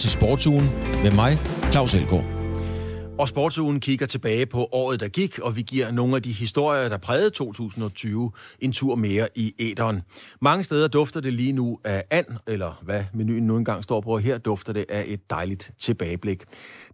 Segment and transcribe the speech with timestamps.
[0.00, 0.70] til Sportsugen
[1.02, 1.38] med mig,
[1.72, 2.39] Claus Elgaard.
[3.20, 6.88] Og Sportsugen kigger tilbage på året, der gik, og vi giver nogle af de historier,
[6.88, 10.02] der prægede 2020, en tur mere i æderen.
[10.40, 14.18] Mange steder dufter det lige nu af and, eller hvad menuen nu engang står på.
[14.18, 16.44] Her dufter det af et dejligt tilbageblik.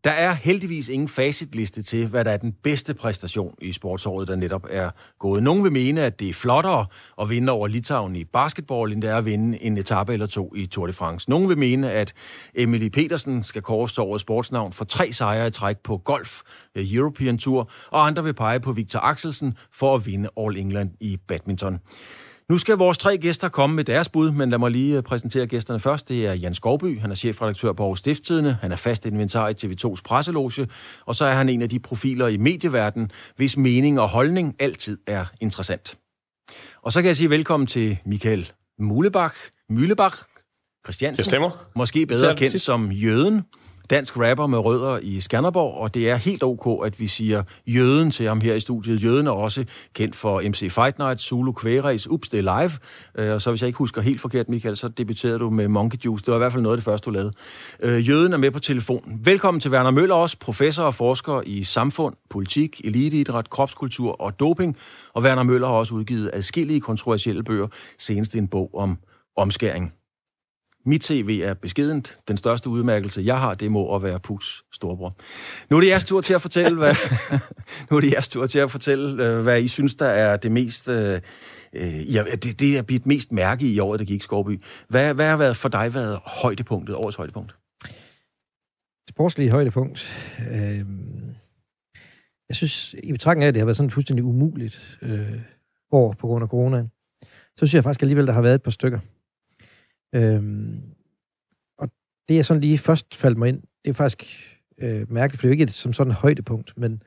[0.04, 4.36] Der er heldigvis ingen facitliste til, hvad der er den bedste præstation i sportsåret, der
[4.36, 5.42] netop er gået.
[5.42, 6.86] Nogle vil mene, at det er flottere
[7.20, 10.54] at vinde over Litauen i basketball, end det er at vinde en etape eller to
[10.56, 11.30] i Tour de France.
[11.30, 12.12] Nogle vil mene, at
[12.54, 16.40] Emily Petersen skal kåres til årets sportsnavn for tre sejre i træk på golf
[16.76, 20.90] øh, European Tour, og andre vil pege på Victor Axelsen for at vinde All England
[21.00, 21.78] i badminton.
[22.50, 25.46] Nu skal vores tre gæster komme med deres bud, men lad mig lige øh, præsentere
[25.46, 26.08] gæsterne først.
[26.08, 29.54] Det er Jan Skovby, han er chefredaktør på Aarhus Stifttidene, han er fast inventar i
[29.64, 30.68] TV2's presseloge,
[31.06, 34.98] og så er han en af de profiler i medieverdenen, hvis mening og holdning altid
[35.06, 35.94] er interessant.
[36.82, 39.36] Og så kan jeg sige velkommen til Michael Mulebach,
[39.70, 40.16] Mylebach
[40.84, 41.18] Christiansen.
[41.18, 41.50] Det stemmer.
[41.76, 43.42] Måske bedre kendt som Jøden
[43.90, 48.10] dansk rapper med rødder i Skanderborg, og det er helt ok, at vi siger jøden
[48.10, 49.04] til ham her i studiet.
[49.04, 52.72] Jøden er også kendt for MC Fight Night, Zulu Kværes, Ups, det er live.
[53.18, 55.98] Øh, og så hvis jeg ikke husker helt forkert, Michael, så debuterede du med Monkey
[56.04, 56.24] Juice.
[56.24, 57.32] Det var i hvert fald noget af det første, du lavede.
[57.80, 59.20] Øh, jøden er med på telefon.
[59.24, 64.76] Velkommen til Werner Møller også, professor og forsker i samfund, politik, eliteidræt, kropskultur og doping.
[65.14, 67.66] Og Werner Møller har også udgivet adskillige kontroversielle bøger,
[67.98, 68.98] senest en bog om
[69.36, 69.95] omskæring.
[70.86, 72.16] Mit CV er beskedent.
[72.28, 75.12] Den største udmærkelse, jeg har, det må at være Pugs storebror.
[75.70, 76.94] Nu er det jeres tur til at fortælle, hvad,
[77.90, 80.52] nu er det jeres tur til at fortælle, øh, hvad I synes, der er det
[80.52, 80.88] mest...
[80.88, 81.20] Øh,
[81.72, 84.60] øh ja, det, det er blivet mest mærke i året, der gik Skorby.
[84.88, 87.54] Hvad, hvad har været for dig været højdepunktet, årets højdepunkt?
[89.08, 90.12] Sportslige højdepunkt.
[90.50, 90.84] Øh,
[92.48, 95.40] jeg synes, i betragtning af, at det har været sådan fuldstændig umuligt øh,
[95.92, 96.90] år på grund af coronaen,
[97.22, 98.98] så synes jeg faktisk alligevel, der har været et par stykker.
[100.16, 100.80] Øhm,
[101.78, 101.88] og
[102.28, 104.24] det er sådan lige først faldt mig ind, det er faktisk
[104.78, 107.02] øh, mærkeligt, for det er jo ikke som sådan et højdepunkt, men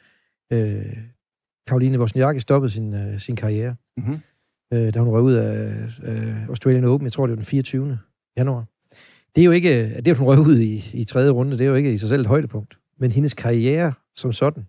[0.51, 0.97] øh,
[1.67, 4.19] Karoline Wozniacki stoppede sin, øh, sin karriere, mm-hmm.
[4.73, 7.99] øh, da hun røg ud af øh, Australian Open, jeg tror det var den 24.
[8.37, 8.65] januar.
[9.35, 11.69] Det er jo ikke, det at hun røg ud i, i tredje runde, det er
[11.69, 14.67] jo ikke i sig selv et højdepunkt, men hendes karriere som sådan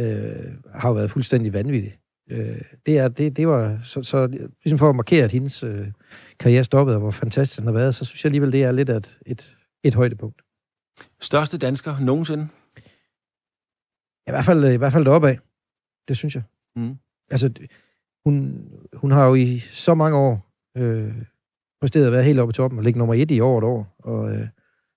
[0.00, 1.98] øh, har jo været fuldstændig vanvittig.
[2.30, 4.26] Øh, det, er, det, det var så, så
[4.64, 5.86] ligesom for at markere, at hendes øh,
[6.38, 8.90] karriere stoppede, og hvor fantastisk den har været, så synes jeg alligevel, det er lidt
[8.90, 10.42] et, et, et højdepunkt.
[11.20, 12.48] Største dansker nogensinde?
[14.26, 15.38] I hvert fald, i hvert fald deroppe af.
[16.08, 16.42] Det synes jeg.
[16.76, 16.96] Mm.
[17.30, 17.50] Altså,
[18.24, 21.14] hun, hun har jo i så mange år øh,
[21.80, 23.96] præsteret at være helt oppe i toppen og ligge nummer et i år et år.
[23.98, 24.48] Og øh,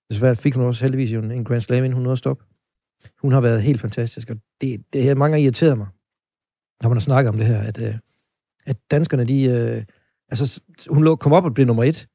[0.10, 2.44] desværre fik hun også heldigvis en, en Grand Slam, inden hun nåede at stoppe.
[3.22, 5.88] Hun har været helt fantastisk, og det, det her mange har irriteret mig
[6.82, 7.96] når man har snakket om det her, at, øh,
[8.66, 9.44] at danskerne, de...
[9.44, 9.84] Øh,
[10.30, 12.08] altså, hun lå, kom op og blev nummer et,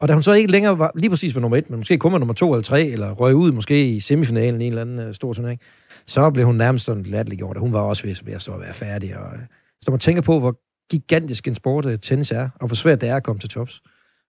[0.00, 2.12] og da hun så ikke længere var lige præcis var nummer et, men måske kun
[2.12, 4.98] var nummer to eller tre, eller røg ud måske i semifinalen i en eller anden
[4.98, 5.60] øh, stor turnering,
[6.06, 8.74] så blev hun nærmest sådan latterliggjort, og hun var også ved, ved at så være
[8.74, 9.18] færdig.
[9.18, 9.40] Og, øh,
[9.82, 10.60] så man tænker på, hvor
[10.90, 13.82] gigantisk en sport øh, tennis er, og hvor svært det er at komme til tops.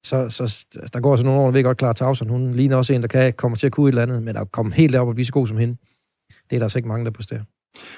[0.06, 3.02] Så, så der går så nogle år, ved godt klar Tausen, hun ligner også en,
[3.02, 5.16] der kan komme til at kunne et eller andet, men at komme helt op og
[5.16, 5.78] blive så god som hende,
[6.50, 7.44] det er der altså ikke mange, der præsterer.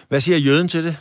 [0.09, 0.97] Hvad siger jøden til det?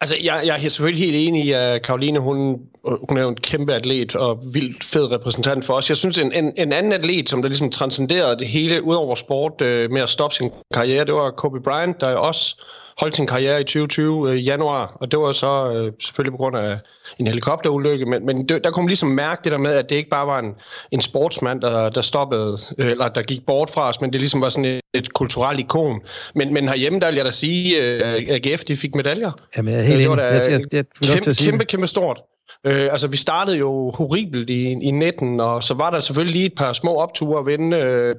[0.00, 2.60] Altså, jeg, jeg er selvfølgelig helt enig i, at Karoline, hun,
[3.08, 5.88] hun er jo en kæmpe atlet og vildt fed repræsentant for os.
[5.88, 9.14] Jeg synes, en, en, en anden atlet, som der ligesom transcenderede det hele ud over
[9.14, 12.64] sport øh, med at stoppe sin karriere, det var Kobe Bryant, der også
[12.98, 16.56] holdt sin karriere i 2020 øh, januar, og det var så øh, selvfølgelig på grund
[16.56, 16.78] af
[17.18, 19.96] en helikopterulykke, men, men det, der kunne man ligesom mærke det der med, at det
[19.96, 20.54] ikke bare var en,
[20.92, 24.40] en sportsmand, der, der stoppede, øh, eller der gik bort fra os, men det ligesom
[24.40, 26.00] var sådan et, et kulturelt ikon.
[26.34, 29.30] Men, men herhjemme, der vil jeg da sige, at øh, AGF de fik medaljer.
[29.56, 30.24] Jamen, jeg er helt det var enig.
[30.24, 32.20] Jeg, jeg, jeg, jeg kæmpe, kæmpe, kæmpe stort.
[32.66, 36.46] Øh, altså, vi startede jo horribelt i, i 19, og så var der selvfølgelig lige
[36.46, 38.14] et par små opture at vinde øh,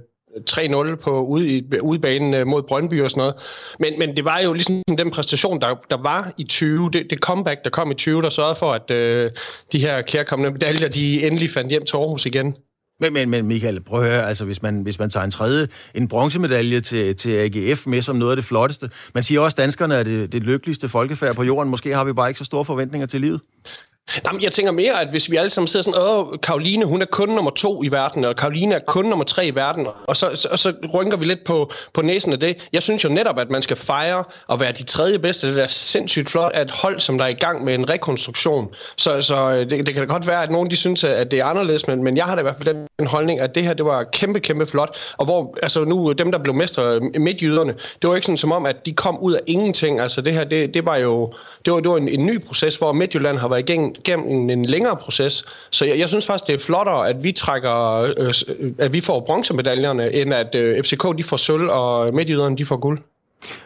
[0.51, 3.35] 3-0 på ude i, udebanen øh, mod Brøndby og sådan noget.
[3.79, 7.19] Men, men det var jo ligesom den præstation, der, der var i 20, det, det
[7.19, 9.31] comeback, der kom i 20, der sørgede for, at øh,
[9.71, 12.56] de her kærkommende medaljer, de endelig fandt hjem til Aarhus igen.
[13.00, 15.68] Men, men, men Michael, prøv at høre, altså hvis man, hvis man tager en tredje,
[15.95, 18.89] en bronzemedalje til, til AGF med som noget af det flotteste.
[19.13, 21.69] Man siger også, at danskerne er det, det lykkeligste folkefærd på jorden.
[21.69, 23.42] Måske har vi bare ikke så store forventninger til livet.
[24.25, 27.06] Jamen, jeg tænker mere, at hvis vi alle sammen sidder sådan, åh, Karoline, hun er
[27.06, 30.31] kun nummer to i verden, og Karoline er kun nummer tre i verden, og så,
[30.36, 32.68] så, og så rynker vi lidt på, på næsen af det.
[32.74, 35.56] Jeg synes jo netop, at man skal fejre og være de tredje bedste.
[35.56, 38.74] Det er sindssygt flot at hold, som der er i gang med en rekonstruktion.
[38.98, 41.40] Så, så øh, det, det kan da godt være, at nogen de synes, at det
[41.40, 43.63] er anderledes, men, men jeg har da i hvert fald den den holdning, at det
[43.63, 44.98] her, det var kæmpe, kæmpe flot.
[45.18, 48.51] Og hvor, altså nu, dem, der blev mestre øh, midtjyderne, det var ikke sådan som
[48.51, 50.00] om, at de kom ud af ingenting.
[50.00, 51.34] Altså det her, det, det var jo
[51.66, 54.65] det var, det var en, en ny proces, hvor Midtjylland har været igennem, gennem en
[54.65, 55.45] længere proces.
[55.71, 58.33] Så jeg, jeg synes faktisk, det er flottere, at vi trækker, øh,
[58.77, 62.77] at vi får bronzemedaljerne, end at øh, FCK de får sølv, og Midtjyderne de får
[62.77, 63.00] guld.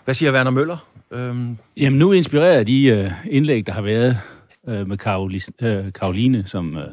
[0.05, 0.77] Hvad siger Werner Møller?
[1.11, 1.57] Øhm...
[1.77, 4.17] Jamen nu inspirerer de øh, indlæg, der har været
[4.67, 4.97] øh, med
[5.91, 6.87] Karoline, øh, som, øh,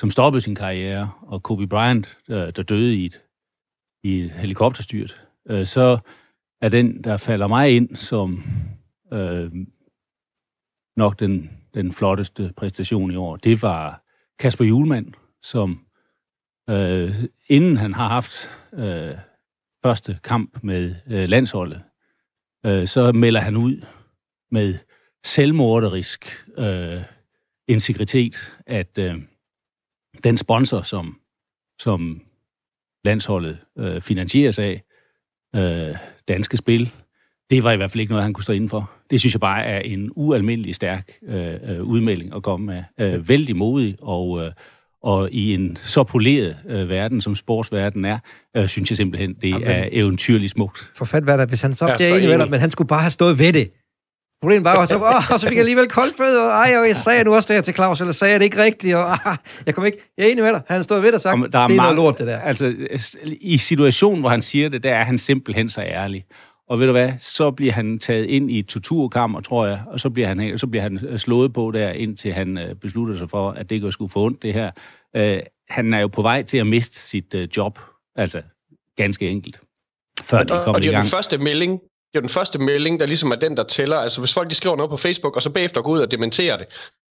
[0.00, 3.20] som stoppede sin karriere, og Kobe Bryant, øh, der døde i et,
[4.02, 5.98] i et helikopterstyrt, øh, så
[6.62, 8.44] er den, der falder mig ind som
[9.12, 9.50] øh,
[10.96, 14.04] nok den, den flotteste præstation i år, det var
[14.38, 15.12] Kasper Julemand,
[15.42, 15.86] som
[16.70, 17.14] øh,
[17.48, 19.14] inden han har haft øh,
[19.82, 21.82] første kamp med øh, landsholdet,
[22.66, 23.82] øh, så melder han ud
[24.50, 24.78] med
[25.24, 27.02] selvmorderisk øh,
[27.68, 29.14] integritet, at øh,
[30.24, 31.20] den sponsor, som,
[31.78, 32.22] som
[33.04, 34.82] landsholdet øh, finansieres af,
[35.56, 35.96] øh,
[36.28, 36.92] Danske Spil,
[37.50, 38.90] det var i hvert fald ikke noget, han kunne stå indenfor.
[39.10, 42.82] Det synes jeg bare er en ualmindelig stærk øh, øh udmelding at komme med.
[43.00, 44.50] Øh, vældig modig, og, øh,
[45.02, 48.18] og i en så poleret øh, verden, som sportsverden er,
[48.56, 50.90] øh, synes jeg simpelthen, det Jamen, er eventyrligt smukt.
[50.94, 53.00] For fat hvad der, hvis han så bliver enig med dig, men han skulle bare
[53.00, 53.70] have stået ved det.
[54.42, 56.96] Problemet var, og så, åh, og så fik jeg alligevel fødder, og ej, og jeg
[56.96, 59.36] sagde nu også det her til Claus, eller sagde jeg det ikke rigtigt, og ah,
[59.66, 61.66] jeg kom ikke, jeg er enig med dig, han stod ved dig og der er
[61.66, 62.38] det er meget, noget lort, det der.
[62.38, 62.74] Altså,
[63.40, 66.24] i situationen, hvor han siger det, der er han simpelthen så ærlig.
[66.68, 70.00] Og ved du hvad, så bliver han taget ind i et torturkammer, tror jeg, og
[70.00, 73.50] så bliver han, så bliver han slået på der, indtil han øh, beslutter sig for,
[73.50, 74.70] at det ikke skulle få ondt, det her.
[75.16, 77.78] Øh, han er jo på vej til at miste sit øh, job,
[78.16, 78.42] altså
[78.96, 79.60] ganske enkelt,
[80.22, 81.80] før de kommer og det er den første melding,
[82.12, 83.96] det er den første melding, der ligesom er den, der tæller.
[83.96, 86.56] Altså hvis folk de skriver noget på Facebook, og så bagefter går ud og dementerer
[86.56, 86.66] det,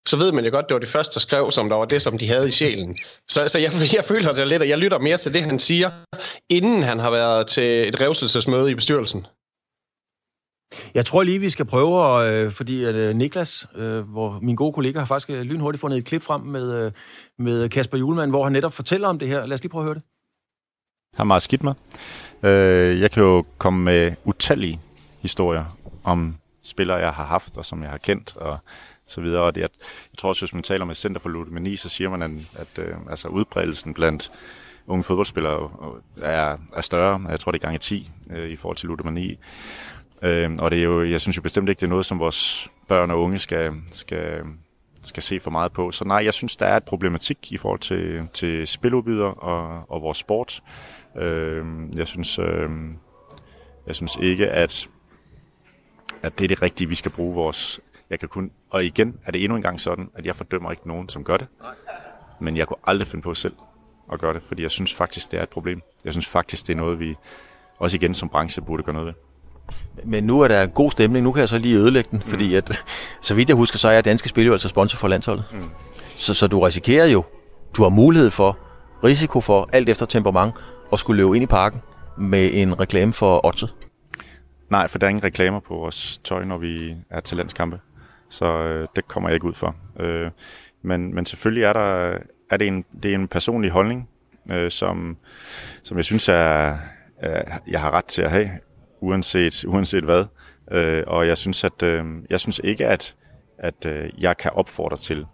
[0.08, 2.02] så ved man jo godt, det var det første, der skrev, som der var det,
[2.02, 2.98] som de havde i sjælen.
[3.30, 5.92] Så, så jeg, jeg føler det lidt, og jeg lytter mere til det, han siger,
[6.50, 9.26] inden han har været til et revselsesmøde i bestyrelsen.
[10.96, 14.74] Jeg tror lige, vi skal prøve, øh, fordi at, øh, Niklas, øh, hvor min gode
[14.74, 16.92] kollega, har faktisk øh, lynhurtigt fundet et klip frem med, øh,
[17.38, 19.46] med Kasper Julemand, hvor han netop fortæller om det her.
[19.46, 20.04] Lad os lige prøve at høre det.
[21.14, 21.74] Har meget skidt med.
[22.44, 24.80] Øh, jeg kan jo komme med utallige
[25.20, 28.58] historier om spillere, jeg har haft, og som jeg har kendt, og
[29.08, 29.42] så videre.
[29.42, 29.70] Og det, jeg,
[30.12, 32.86] jeg tror også, hvis man taler med Center for Ludomani, så siger man, at, at
[32.86, 34.32] øh, altså udbredelsen blandt
[34.88, 35.72] unge fodboldspillere
[36.22, 37.26] er, er større.
[37.30, 39.38] Jeg tror, det er gange 10 øh, i forhold til ludomani.
[40.24, 42.70] Øh, og det er jo, jeg synes jo bestemt ikke, det er noget, som vores
[42.88, 44.42] børn og unge skal, skal,
[45.02, 45.92] skal se for meget på.
[45.92, 50.02] Så nej, jeg synes, der er et problematik i forhold til, til spiludbyder og, og
[50.02, 50.62] vores sport.
[51.18, 51.66] Øh,
[51.96, 52.70] jeg synes, øh,
[53.88, 54.90] jeg synes ikke, at,
[56.24, 57.82] at det er det rigtige, vi skal bruge vores...
[58.10, 60.88] Jeg kan kun, og igen er det endnu en gang sådan, at jeg fordømmer ikke
[60.88, 61.48] nogen, som gør det.
[62.40, 63.56] Men jeg kunne aldrig finde på selv
[64.14, 65.82] at gøre det, fordi jeg synes faktisk, det er et problem.
[66.06, 67.16] Jeg synes faktisk, det er noget, vi
[67.80, 69.14] også igen som branche burde gøre noget ved.
[70.04, 71.24] Men nu er der god stemning.
[71.24, 72.30] Nu kan jeg så lige ødelægge den, mm.
[72.30, 72.84] fordi at,
[73.22, 75.46] så vidt jeg husker, så er Danske Spil jo altså sponsor for landsholdet.
[75.52, 75.64] Mm.
[75.94, 77.24] Så, så du risikerer jo,
[77.78, 78.58] du har mulighed for,
[79.04, 80.54] risiko for, alt efter temperament,
[80.94, 81.82] at skulle løbe ind i parken
[82.18, 83.68] med en reklame for Otze.
[84.70, 87.80] Nej, for der er ingen reklamer på vores tøj, når vi er til landskampe.
[88.30, 89.76] Så øh, det kommer jeg ikke ud for.
[90.00, 90.32] Øh,
[90.82, 92.18] men, men selvfølgelig er, der,
[92.52, 94.10] er det, en, det er en personlig holdning,
[94.52, 95.18] øh, som,
[95.84, 96.78] som jeg synes, er,
[97.18, 98.50] er, jeg har ret til at have
[99.04, 100.26] uanset, uanset hvad.
[100.72, 103.16] Øh, og jeg synes, at øh, jeg synes ikke, at,
[103.58, 105.26] at øh, jeg kan opfordre til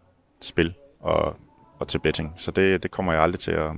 [0.42, 1.36] spil og,
[1.80, 2.33] og til betting.
[2.35, 3.71] Så det, det kommer jeg aldrig til at,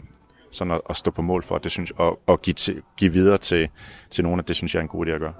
[0.51, 3.37] sådan at, at stå på mål for, det synes, og, og give, til, give videre
[3.37, 3.69] til,
[4.09, 5.33] til nogen, at det synes jeg er en god idé at gøre.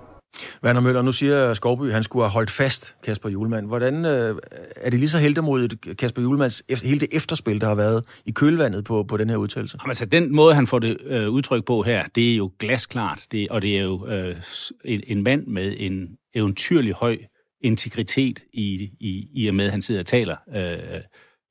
[0.63, 3.67] Werner Møller, nu siger Skovby, at han skulle have holdt fast Kasper Julemand.
[3.67, 4.35] Hvordan øh,
[4.75, 8.31] er det lige så heldemodigt, Kasper Julemands, efter, hele det efterspil, der har været i
[8.31, 9.77] kølvandet på, på den her udtalelse?
[9.81, 13.25] Jamen, altså, den måde, han får det øh, udtryk på her, det er jo glasklart,
[13.31, 14.41] det, og det er jo øh,
[14.85, 17.17] en, en mand med en eventyrlig høj
[17.63, 21.01] integritet i, i, i og med, at han sidder og taler øh,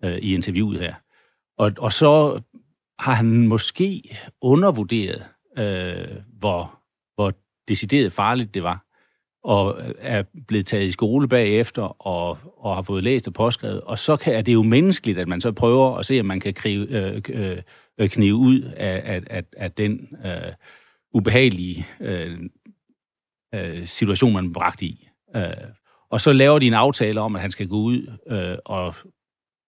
[0.05, 0.95] øh, i interviewet her.
[1.59, 2.41] Og, og så
[2.99, 5.25] har han måske undervurderet,
[5.59, 6.81] øh, hvor,
[7.15, 7.33] hvor
[7.71, 8.85] decideret farligt det var,
[9.45, 13.81] og er blevet taget i skole bagefter, og, og har fået læst og påskrevet.
[13.81, 16.41] Og så kan, er det jo menneskeligt, at man så prøver at se, om man
[16.41, 17.63] kan krive, øh, øh,
[17.99, 20.53] øh knive ud af, af, af, af den øh,
[21.15, 22.39] ubehagelige øh,
[23.55, 25.09] øh, situation, man er bragt i.
[25.37, 25.45] Øh,
[26.11, 28.95] og så laver de en aftale om, at han skal gå ud øh, og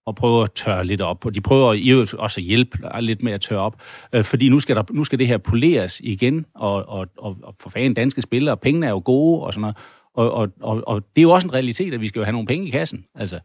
[0.07, 1.27] og prøve at tørre lidt op.
[1.27, 3.83] Og de prøver i øvrigt også at hjælpe lidt med at tørre op,
[4.13, 7.55] øh, fordi nu skal, der, nu skal det her poleres igen, og, og, og, og
[7.61, 9.77] for fanden danske spillere, pengene er jo gode og sådan noget,
[10.15, 12.33] og, og, og, og det er jo også en realitet, at vi skal jo have
[12.33, 13.05] nogle penge i kassen.
[13.15, 13.41] Altså,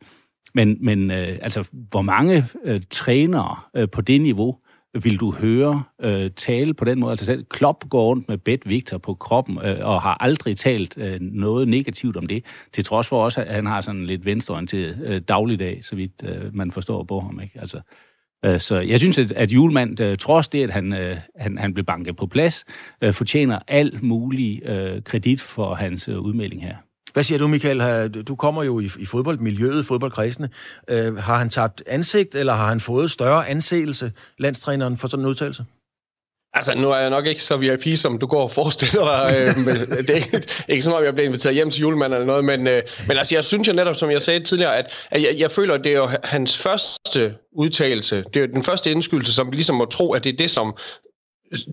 [0.54, 4.58] men men øh, altså, hvor mange øh, trænere øh, på det niveau
[5.04, 7.12] vil du høre øh, tale på den måde?
[7.12, 10.98] Altså selv Klopp går rundt med Bet Victor på kroppen øh, og har aldrig talt
[10.98, 14.98] øh, noget negativt om det, til trods for også, at han har sådan lidt venstreorienteret
[15.04, 17.39] øh, dagligdag, så vidt øh, man forstår på ham.
[17.44, 17.60] Ikke?
[17.62, 17.80] Altså,
[18.46, 21.74] øh, så jeg synes, at, at Julemand, øh, trods det, at han, øh, han, han
[21.74, 22.66] blev banket på plads,
[23.01, 26.75] øh, fortjener al mulig øh, kredit for hans øh, udmelding her.
[27.17, 28.09] Hvad siger du, Michael?
[28.09, 30.50] Du kommer jo i, i fodboldmiljøet, fodboldkredsene.
[30.89, 35.29] Øh, har han tabt ansigt, eller har han fået større anseelse, landstræneren, for sådan en
[35.29, 35.65] udtalelse?
[36.53, 39.55] Altså, nu er jeg nok ikke så VIP, som du går og forestiller dig.
[39.57, 39.65] Øh,
[40.07, 42.67] det er ikke, ikke som om, jeg bliver inviteret hjem til julemanden eller noget, men,
[42.67, 45.51] øh, men altså, jeg synes jo netop, som jeg sagde tidligere, at, at jeg, jeg
[45.51, 48.24] føler, at det er jo hans første udtalelse.
[48.33, 50.77] Det er jo den første indskydelse, som ligesom må tro, at det er det, som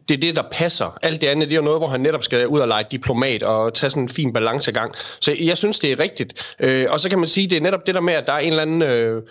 [0.09, 0.99] det er det, der passer.
[1.03, 3.43] Alt det andet, det er jo noget, hvor han netop skal ud og lege diplomat
[3.43, 4.95] og tage sådan en fin balancegang.
[5.21, 6.55] Så jeg synes, det er rigtigt.
[6.61, 8.39] Øh, og så kan man sige, det er netop det der med, at der er
[8.39, 9.23] en eller anden øh,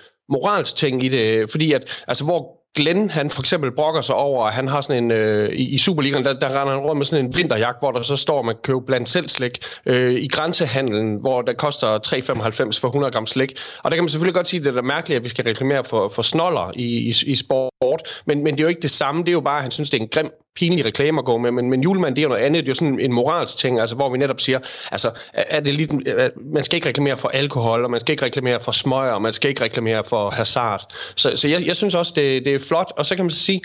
[0.76, 1.52] ting i det.
[1.52, 5.04] Fordi at, altså, hvor Glenn, han for eksempel brokker sig over, at han har sådan
[5.04, 7.92] en, øh, i, i Superligaen, der, der render han rundt med sådan en vinterjagt, hvor
[7.92, 11.54] der så står, at man kan købe blandt selv slik øh, i grænsehandlen, hvor der
[11.54, 13.54] koster 3,95 for 100 gram slik.
[13.84, 15.84] Og der kan man selvfølgelig godt sige, at det er mærkeligt, at vi skal reklamere
[15.84, 19.22] for, for snoller i, i, i sport, men, men det er jo ikke det samme.
[19.22, 21.52] Det er jo bare, at han synes, det er en grim pinlige reklamer går med,
[21.52, 22.64] men, men julemand, det er jo noget andet.
[22.64, 24.60] Det er jo sådan en moralsk ting, altså, hvor vi netop siger,
[24.92, 25.92] altså, er det lidt,
[26.54, 29.34] man skal ikke reklamere for alkohol, og man skal ikke reklamere for smøger, og man
[29.34, 30.94] skal ikke reklamere for hazard.
[31.16, 33.62] Så, så jeg, jeg synes også, det, det er flot, og så kan man sige,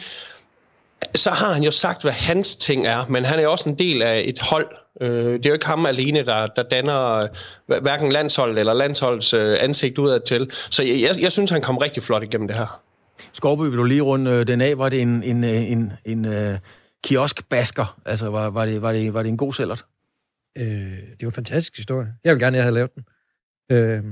[1.15, 3.79] så har han jo sagt, hvad hans ting er, men han er jo også en
[3.79, 4.69] del af et hold.
[5.01, 7.29] Øh, det er jo ikke ham alene, der, der danner
[7.67, 10.51] hverken landshold eller landsholds øh, ansigt udad til.
[10.71, 12.81] Så jeg, jeg, jeg synes, han kom rigtig flot igennem det her.
[13.33, 14.79] Skorby, vil du lige runde øh, den af?
[14.79, 16.59] Var det en, en, øh, en, en, en
[17.05, 18.01] kioskbasker?
[18.07, 19.87] Altså, var, var, det, var, det, var det en god sælger?
[20.59, 22.15] Øh, det var en fantastisk historie.
[22.25, 23.05] Jeg vil gerne, at jeg havde lavet den.
[23.71, 24.05] Øh,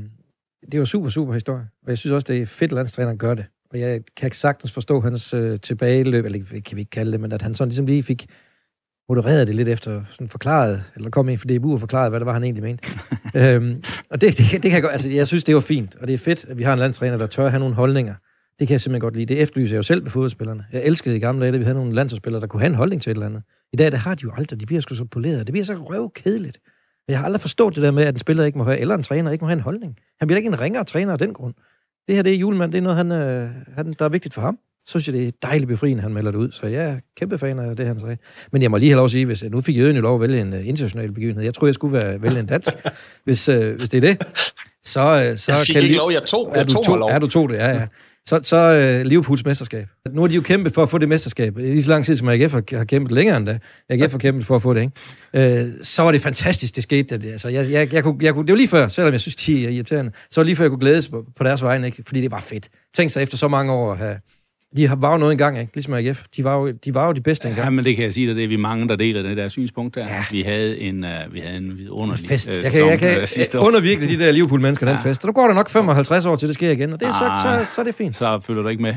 [0.72, 1.68] det var super, super historie.
[1.82, 3.46] Og jeg synes også, det er fedt, at landstræneren gør det.
[3.70, 7.32] Og jeg kan sagtens forstå hans øh, tilbageløb, eller kan vi ikke kalde det, men
[7.32, 8.26] at han sådan ligesom lige fik
[9.08, 12.26] modereret det lidt efter, sådan forklaret, eller kom ind for DBU og forklaret, hvad det
[12.26, 12.88] var, han egentlig mente.
[13.40, 16.06] øhm, og det, det, det kan jeg godt, altså jeg synes, det var fint, og
[16.06, 18.14] det er fedt, at vi har en landstræner, der tør have nogle holdninger,
[18.58, 19.26] det kan jeg simpelthen godt lide.
[19.26, 20.64] Det efterlyser jeg jo selv ved fodboldspillerne.
[20.72, 23.02] Jeg elskede i gamle dage, at vi havde nogle landsholdsspillere, der kunne have en holdning
[23.02, 23.42] til et eller andet.
[23.72, 24.60] I dag, det har de jo aldrig.
[24.60, 25.46] De bliver sgu så poleret.
[25.46, 26.58] Det bliver så røvkedeligt.
[27.08, 29.02] Jeg har aldrig forstået det der med, at en spiller ikke må have, eller en
[29.02, 29.96] træner ikke må have en holdning.
[30.18, 31.54] Han bliver ikke en ringere træner af den grund.
[32.08, 32.72] Det her, det er julemand.
[32.72, 34.58] Det er noget, han, øh, han, der er vigtigt for ham.
[34.86, 36.50] Så synes jeg, det er dejligt befriende, han melder det ud.
[36.50, 38.16] Så jeg er kæmpe fan af det, han sagde.
[38.52, 40.20] Men jeg må lige have lov at sige, hvis nu fik Jøden jo lov at
[40.20, 41.44] vælge en uh, international begivenhed.
[41.44, 42.72] Jeg tror, jeg skulle være, vælge en dansk,
[43.24, 44.26] hvis, uh, hvis det er det.
[44.84, 47.10] Så, uh, så jeg fik kan ikke lov, jeg tog, jeg tog, tog lov.
[47.10, 47.86] Ja, du tog det, ja, ja
[48.28, 48.56] så, så
[49.00, 49.88] uh, Liverpools mesterskab.
[50.10, 51.56] Nu har de jo kæmpet for at få det mesterskab.
[51.56, 53.60] Lige så lang tid, som AGF har, har kæmpet længere end det.
[53.88, 54.90] AGF har kæmpet for at få det,
[55.34, 55.64] ikke?
[55.64, 57.18] Uh, så var det fantastisk, det skete.
[57.18, 59.36] Det, altså, jeg, jeg, jeg kunne, jeg kunne, det var lige før, selvom jeg synes,
[59.36, 61.86] de er irriterende, så var det lige før, jeg kunne glædes på, på deres vegne,
[61.86, 62.02] ikke?
[62.06, 62.68] Fordi det var fedt.
[62.94, 64.16] Tænk sig efter så mange år at have,
[64.76, 65.74] de var jo noget engang, ikke?
[65.74, 66.24] Ligesom AGF.
[66.36, 67.64] De var jo, de var jo de bedste engang.
[67.64, 69.48] Ja, men det kan jeg sige dig, det er vi mange, der deler det der
[69.48, 70.06] synspunkt der.
[70.06, 70.24] Ja.
[70.30, 72.48] Vi havde en, uh, vi havde en vidunderlig en fest.
[72.48, 73.26] Uh, jeg kan, jeg kan
[73.58, 74.92] uh, undervirke de der Liverpool-mennesker, ja.
[74.92, 75.24] den fest.
[75.24, 77.32] Og nu går der nok 55 år til, det sker igen, og det er, så,
[77.42, 78.16] så, så er det fint.
[78.16, 78.94] Så følger du ikke med.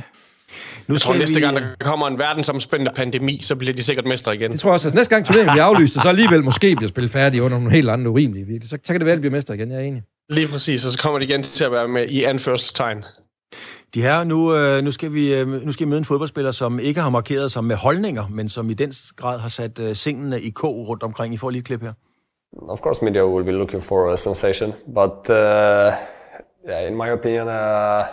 [0.88, 1.20] Nu jeg tror, vi...
[1.20, 4.52] næste gang, der kommer en verdensomspændende pandemi, så bliver de sikkert mestre igen.
[4.52, 4.88] Det tror jeg også.
[4.88, 7.72] Altså, næste gang turneringen bliver aflyst, og så alligevel måske bliver spillet færdigt under nogle
[7.72, 9.84] helt andre urimelige Så, så kan det være, at de bliver mestre igen, jeg er
[9.84, 10.04] enig.
[10.30, 13.04] Lige præcis, og så kommer de igen til at være med i anførselstegn.
[13.94, 16.80] De her, nu, øh, nu, skal vi, øh, nu skal vi møde en fodboldspiller, som
[16.80, 20.50] ikke har markeret sig med holdninger, men som i den grad har sat øh, i
[20.50, 21.34] kog rundt omkring.
[21.34, 21.94] I får lige et klip her.
[22.68, 25.94] Of course, media will be looking for a sensation, but uh,
[26.68, 28.06] yeah, in my opinion, uh,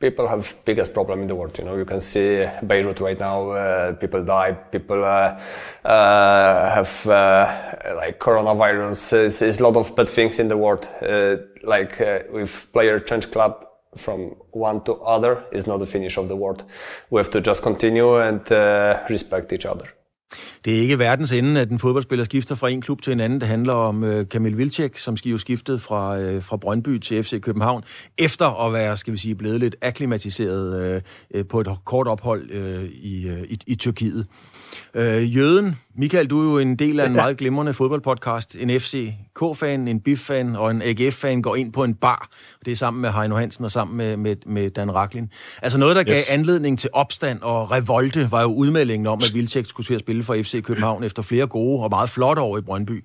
[0.00, 1.58] people have biggest problem in the world.
[1.58, 3.50] You know, you can see Beirut right now.
[3.50, 4.52] Uh, people die.
[4.72, 5.38] People uh,
[5.84, 9.10] uh, have uh, like coronavirus.
[9.10, 10.88] There's, a lot of bad things in the world.
[11.00, 13.65] Uh, like uh, with player change club,
[13.96, 14.20] from
[14.52, 16.64] one to other is not the finish of the world.
[17.12, 19.86] We have to just continue and uh, respect each other.
[20.64, 23.40] Det er ikke verdens ende, at en fodboldspiller skifter fra en klub til en anden.
[23.40, 27.40] Det handler om øh, Kamil Vilcek, som jo skiftet fra, øh, fra Brøndby til FC
[27.40, 27.82] København,
[28.18, 31.02] efter at være, skal vi sige, blevet lidt akklimatiseret øh,
[31.34, 34.26] øh på et kort ophold øh, i, øh, i, i Tyrkiet.
[34.94, 38.56] Øh, Jøden, Michael, du er jo en del af en meget glimrende fodboldpodcast.
[38.58, 42.28] En FCK-fan, en BIF-fan og en AGF-fan går ind på en bar.
[42.64, 45.30] Det er sammen med Heino Hansen og sammen med, med, med Dan Raklin.
[45.62, 46.30] Altså noget, der gav yes.
[46.30, 50.24] anledning til opstand og revolte, var jo udmeldingen om, at Vilcek skulle til at spille
[50.24, 53.04] for FC København efter flere gode og meget flotte år i Brøndby.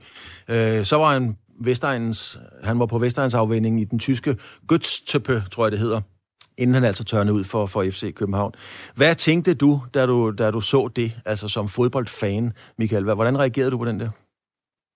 [0.49, 4.35] Øh, så var han Vestegnens, han var på Vestegns afvinding i den tyske
[4.73, 6.01] Götztöppe, tror jeg det hedder
[6.57, 8.53] inden han altså tørnede ud for, for FC København.
[8.95, 13.03] Hvad tænkte du, da du, da du så det, altså som fodboldfan, Michael?
[13.03, 14.09] Hvordan reagerede du på den der?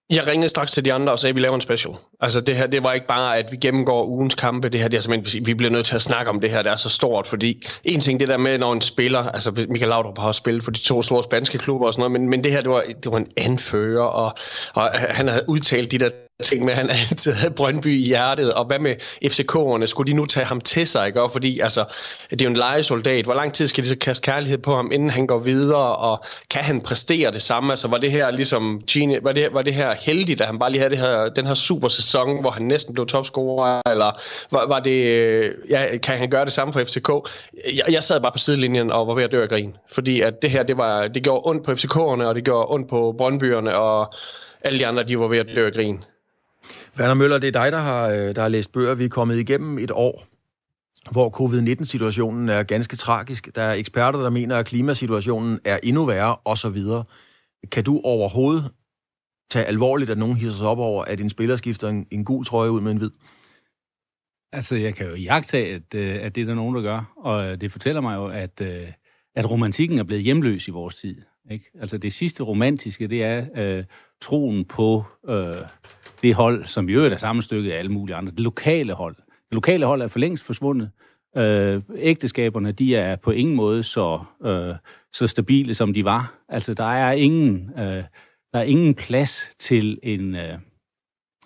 [0.09, 1.93] Jeg ringede straks til de andre og sagde, at vi laver en special.
[2.19, 4.69] Altså det her, det var ikke bare, at vi gennemgår ugens kampe.
[4.69, 6.71] Det her, det er simpelthen, vi bliver nødt til at snakke om det her, det
[6.71, 10.17] er så stort, fordi en ting det der med, når en spiller, altså Michael Laudrup
[10.17, 12.61] har spillet for de to store spanske klubber og sådan noget, men, men det her,
[12.61, 14.33] det var, det var en anfører, og,
[14.73, 16.09] og han havde udtalt de der
[16.43, 19.85] ting med, at han altid havde Brøndby i hjertet, og hvad med FCK'erne?
[19.85, 21.21] Skulle de nu tage ham til sig, ikke?
[21.31, 21.85] fordi altså,
[22.29, 23.25] det er jo en legesoldat.
[23.25, 26.23] Hvor lang tid skal de så kaste kærlighed på ham, inden han går videre, og
[26.49, 27.71] kan han præstere det samme?
[27.71, 30.71] Altså, var det her ligesom Gini, var det, var det her heldigt, at han bare
[30.71, 34.67] lige havde det her, den her super sæson, hvor han næsten blev topscorer, eller var,
[34.67, 37.09] var det, øh, ja, kan han gøre det samme for FCK?
[37.65, 40.41] Jeg, jeg sad bare på sidelinjen og var ved at dø af grin, fordi at
[40.41, 43.75] det her, det, var, det gjorde ondt på FCK'erne, og det gjorde ondt på Brøndbyerne,
[43.75, 44.13] og
[44.61, 46.03] alle de andre, de var ved at dø af grin.
[46.99, 48.95] Werner Møller, det er dig, der har, øh, der har læst bøger.
[48.95, 50.23] Vi er kommet igennem et år,
[51.11, 53.55] hvor covid-19-situationen er ganske tragisk.
[53.55, 56.77] Der er eksperter, der mener, at klimasituationen er endnu værre, osv.
[57.71, 58.71] Kan du overhovedet
[59.49, 62.45] tage alvorligt, at nogen hisser sig op over, at en spiller skifter en, en gul
[62.45, 63.11] trøje ud med en hvid?
[64.51, 67.13] Altså, jeg kan jo jagtage, at, øh, at det er der nogen, der gør.
[67.17, 68.61] Og øh, det fortæller mig jo, at,
[69.35, 71.15] at romantikken er blevet hjemløs i vores tid.
[71.51, 71.65] Ikke?
[71.81, 73.83] Altså, det sidste romantiske, det er øh,
[74.21, 75.53] troen på øh,
[76.25, 79.15] det hold, som i øvrigt er sammenstykket af alle mulige andre, det lokale hold.
[79.15, 80.91] Det lokale hold er for længst forsvundet.
[81.37, 84.75] Øh, ægteskaberne, de er på ingen måde så, øh,
[85.13, 86.33] så stabile, som de var.
[86.49, 88.03] Altså, der er ingen, øh,
[88.53, 90.57] der er ingen plads til en, øh,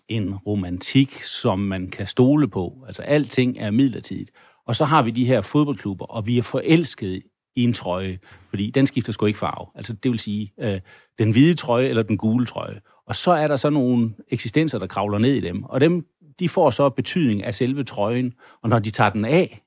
[0.07, 2.83] en romantik, som man kan stole på.
[2.87, 4.31] Altså, alting er midlertidigt.
[4.67, 7.21] Og så har vi de her fodboldklubber, og vi er forelskede
[7.55, 8.19] i en trøje,
[8.49, 9.67] fordi den skifter sgu ikke farve.
[9.75, 10.79] Altså, det vil sige, øh,
[11.19, 12.79] den hvide trøje eller den gule trøje.
[13.09, 15.63] Og så er der så nogle eksistenser, der kravler ned i dem.
[15.63, 16.05] Og dem,
[16.39, 18.33] de får så betydning af selve trøjen.
[18.61, 19.61] Og når de tager den af,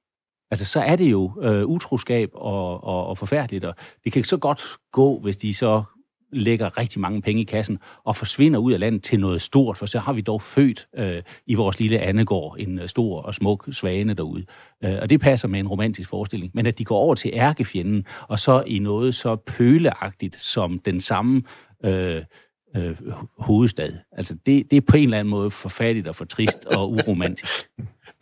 [0.50, 3.64] altså så er det jo øh, utroskab og, og, og forfærdeligt.
[3.64, 5.82] Og det kan så godt gå, hvis de så
[6.32, 9.86] lægger rigtig mange penge i kassen og forsvinder ud af landet til noget stort, for
[9.86, 13.68] så har vi dog født øh, i vores lille Annegård en øh, stor og smuk
[13.72, 14.44] svane derude.
[14.84, 16.50] Øh, og det passer med en romantisk forestilling.
[16.54, 21.00] Men at de går over til ærkefjenden, og så i noget så pøleagtigt som den
[21.00, 21.42] samme
[21.84, 22.22] øh,
[22.76, 22.96] øh,
[23.38, 23.92] hovedstad.
[24.12, 27.68] Altså, det, det er på en eller anden måde forfærdeligt og for trist og uromantisk.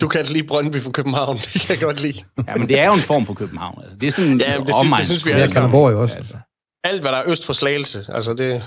[0.00, 2.18] Du kan lige Brøndby for København, det kan jeg godt lide.
[2.48, 3.78] ja, men det er jo en form for København.
[3.82, 5.80] Altså, det er sådan ja, det, synes, det synes vi alle sammen.
[5.80, 6.14] jo også.
[6.16, 6.36] Altså.
[6.84, 8.62] Alt, hvad der er øst for Slagelse, altså det...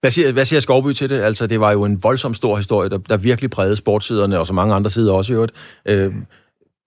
[0.00, 1.20] Hvad siger, hvad siger Skovby til det?
[1.20, 4.52] Altså, det var jo en voldsom stor historie, der, der virkelig prægede sportssiderne, og så
[4.52, 5.52] mange andre sider også i øvrigt.
[5.88, 6.14] Øh,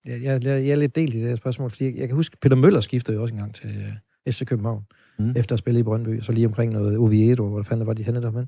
[0.05, 2.55] jeg, jeg, jeg er lidt delt i det her spørgsmål, fordi jeg kan huske, Peter
[2.55, 3.93] Møller skiftede jo også en gang til
[4.29, 4.84] FC København
[5.19, 5.34] mm.
[5.36, 8.21] efter at spille i Brøndby, så lige omkring noget Oviedo, hvor fanden var de henne
[8.21, 8.47] der, men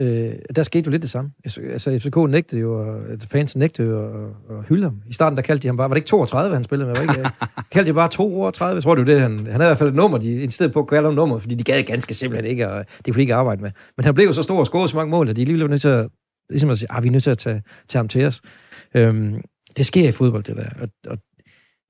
[0.00, 1.30] øh, der skete jo lidt det samme.
[1.44, 5.02] Altså, FCK nægtede jo, og fans nægtede jo at, at hylde ham.
[5.06, 6.96] I starten, der kaldte de ham bare, var det ikke 32, han spillede med?
[6.96, 7.30] Var ikke,
[7.72, 8.76] kaldte de bare 32?
[8.76, 10.72] Jeg tror, det var det, han, han havde i hvert fald et nummer, de insisterede
[10.72, 13.20] på at kalde ham nummer, fordi de gad ganske simpelthen ikke, og det kunne de
[13.20, 13.70] ikke arbejde med.
[13.96, 15.68] Men han blev jo så stor og scorede så mange mål, at de lige blev
[15.68, 16.08] nødt til at,
[16.50, 18.40] ligesom at sige, ah, vi er nødt til at tage, tage ham til os.
[18.94, 19.40] Øhm,
[19.76, 20.68] det sker i fodbold, det der.
[20.80, 21.18] Og, og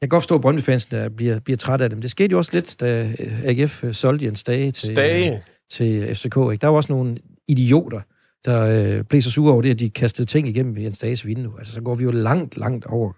[0.00, 2.00] jeg kan godt forstå, at brøndby der bliver, bliver træt af dem.
[2.00, 3.12] Det skete jo også lidt, da
[3.44, 5.42] AGF solgte Jens Dage til, Stage.
[5.70, 6.36] til FCK.
[6.36, 6.56] Ikke?
[6.60, 7.16] Der var også nogle
[7.48, 8.00] idioter,
[8.44, 11.52] der øh, blev så sure over det, at de kastede ting igennem Jens Dages vindue.
[11.58, 13.12] Altså, så går vi jo langt, langt over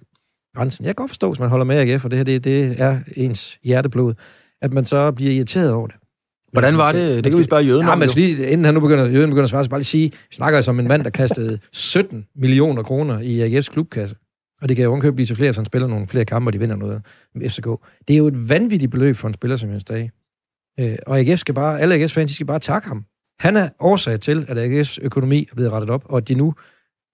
[0.56, 0.84] grænsen.
[0.84, 2.98] Jeg kan godt forstå, hvis man holder med AGF, og det her det, det er
[3.16, 4.14] ens hjerteblod,
[4.62, 5.96] at man så bliver irriteret over det.
[6.52, 7.24] Hvordan var det?
[7.24, 7.98] Det kan vi spørge jøden ja, om.
[7.98, 10.34] Men lige, inden han nu begynder, jøden begynder at svare, så bare lige sige, vi
[10.34, 14.16] snakker altså om en mand, der kastede 17 millioner kroner i AGF's klubkasse.
[14.62, 16.52] Og det kan jo omkøbe blive til flere, så han spiller nogle flere kampe, og
[16.52, 17.02] de vinder noget
[17.34, 17.66] med FCK.
[18.08, 20.10] Det er jo et vanvittigt beløb for en spiller som Jens Dage.
[20.80, 23.04] Øh, og AGF skal bare, alle AGF's fans, skal bare takke ham.
[23.40, 26.54] Han er årsag til, at AGF's økonomi er blevet rettet op, og at de nu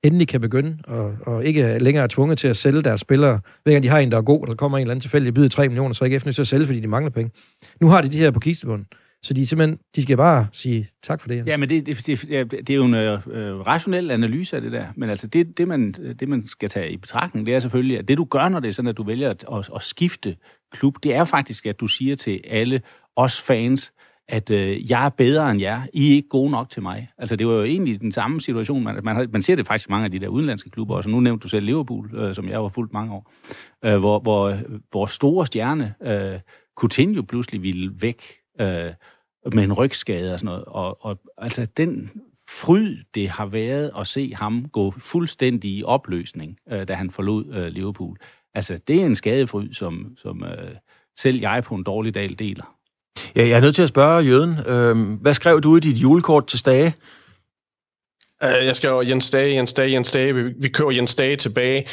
[0.04, 3.40] endelig kan begynde, og, og ikke længere er tvunget til at sælge deres spillere.
[3.64, 5.34] Hver gang de har en, der er god, og der kommer en eller anden tilfældig
[5.34, 7.30] byder 3 millioner, så er AGF nødt til at sælge, fordi de mangler penge.
[7.80, 8.86] Nu har de de her på kistebunden.
[9.22, 11.46] Så de simpelthen, de skal bare sige tak for det.
[11.46, 14.72] Ja, men det, det, det, det er jo en øh, øh, rationel analyse af det
[14.72, 14.86] der.
[14.96, 17.98] Men altså, det, det, man, øh, det, man skal tage i betragtning, det er selvfølgelig,
[17.98, 20.36] at det du gør, når det er sådan, at du vælger at, at, at skifte
[20.72, 22.80] klub, det er faktisk, at du siger til alle
[23.16, 23.92] os fans,
[24.28, 25.82] at øh, jeg er bedre end jer.
[25.92, 27.08] I er ikke gode nok til mig.
[27.18, 28.84] Altså, det var jo egentlig den samme situation.
[28.84, 31.08] Man, man, man ser det faktisk i mange af de der udenlandske klubber også.
[31.08, 33.32] Nu nævnte du selv Liverpool, øh, som jeg var fuldt mange år.
[33.84, 34.56] Øh, hvor, hvor,
[34.90, 36.40] hvor store stjerne, øh,
[36.76, 38.22] Coutinho pludselig ville væk.
[38.60, 38.92] Øh,
[39.52, 40.64] med en rygskade og sådan noget.
[40.64, 42.10] Og, og altså den
[42.48, 47.54] fryd, det har været at se ham gå fuldstændig i opløsning, øh, da han forlod
[47.54, 48.16] øh, Liverpool.
[48.54, 50.74] Altså, det er en skadefryd, som, som øh,
[51.18, 52.76] selv jeg på en dårlig dag deler.
[53.36, 54.56] Ja, jeg er nødt til at spørge Jøden.
[54.68, 56.94] Øh, hvad skrev du i dit julekort til Stage?
[58.44, 60.34] Uh, jeg skrev Jens Dage, Jens Dage, Jens Dage.
[60.34, 61.86] Vi, vi kører Jens Dage tilbage.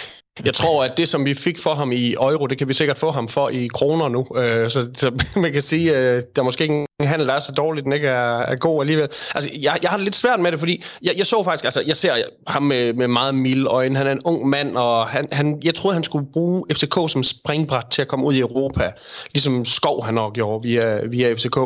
[0.45, 2.97] Jeg tror, at det, som vi fik for ham i euro, det kan vi sikkert
[2.97, 4.27] få ham for i kroner nu.
[4.35, 7.33] Øh, så, så man kan sige, at øh, der er måske ikke en handel, der
[7.33, 9.07] er så dårlig, den ikke er, er god alligevel.
[9.35, 11.83] Altså, jeg, jeg har det lidt svært med det, fordi jeg, jeg så faktisk, altså,
[11.87, 12.13] jeg ser
[12.47, 13.97] ham med, med meget milde øjne.
[13.97, 17.23] Han er en ung mand, og han, han, jeg troede, han skulle bruge FCK som
[17.23, 18.91] springbræt til at komme ud i Europa.
[19.33, 21.57] Ligesom Skov han nok gjorde via, via FCK.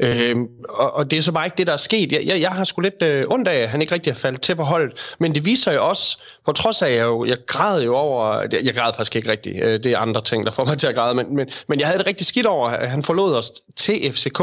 [0.00, 0.36] Øh,
[0.68, 2.12] og, og det er så bare ikke det, der er sket.
[2.12, 4.40] Jeg, jeg, jeg har sgu lidt øh, ondt af, at han ikke rigtig har faldet
[4.40, 5.14] til på holdet.
[5.20, 8.46] Men det viser jo også, på trods af, at jeg, jo, jeg græd jo over...
[8.64, 9.64] Jeg græd faktisk ikke rigtigt.
[9.64, 11.14] Øh, det er andre ting, der får mig til at græde.
[11.14, 14.40] Men, men, men jeg havde det rigtig skidt over, at han forlod os til FCK.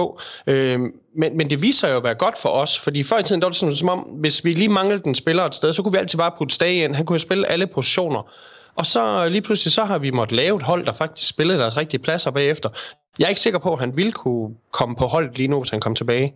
[0.47, 0.79] Øh,
[1.15, 3.47] men, men det viser jo at være godt for os, fordi før i tiden, der
[3.47, 5.91] var det sådan, som om, hvis vi lige manglede en spiller et sted, så kunne
[5.91, 6.95] vi altid bare putte Stage ind.
[6.95, 8.31] Han kunne jo spille alle positioner.
[8.75, 11.59] Og så øh, lige pludselig, så har vi måttet lave et hold, der faktisk spillede
[11.59, 12.69] deres rigtige pladser bagefter.
[13.19, 15.69] Jeg er ikke sikker på, at han ville kunne komme på holdet lige nu, hvis
[15.69, 16.35] han kom tilbage.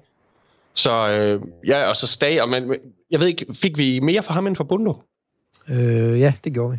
[0.74, 2.74] Så øh, ja, og så Stage, og men,
[3.12, 5.04] jeg ved ikke, fik vi mere for ham end for Bundo?
[5.70, 6.78] Øh, ja, det gjorde vi.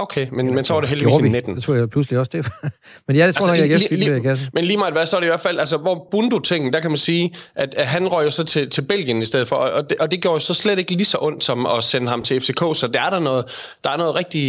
[0.00, 1.54] Okay, men, men så var det heldigvis i 19.
[1.54, 2.46] Det tror jeg pludselig også det.
[3.06, 4.48] men ja, det tror altså, jeg, jeg li, li, kassen.
[4.52, 6.90] Men lige meget hvad, så er det i hvert fald, altså hvor Bundu-tingen, der kan
[6.90, 9.90] man sige, at, at han røg jo så til, til Belgien i stedet for, og
[9.90, 12.22] det, og det gjorde jo så slet ikke lige så ondt som at sende ham
[12.22, 13.44] til FCK, så der er der noget,
[13.84, 14.40] der er noget rigtig,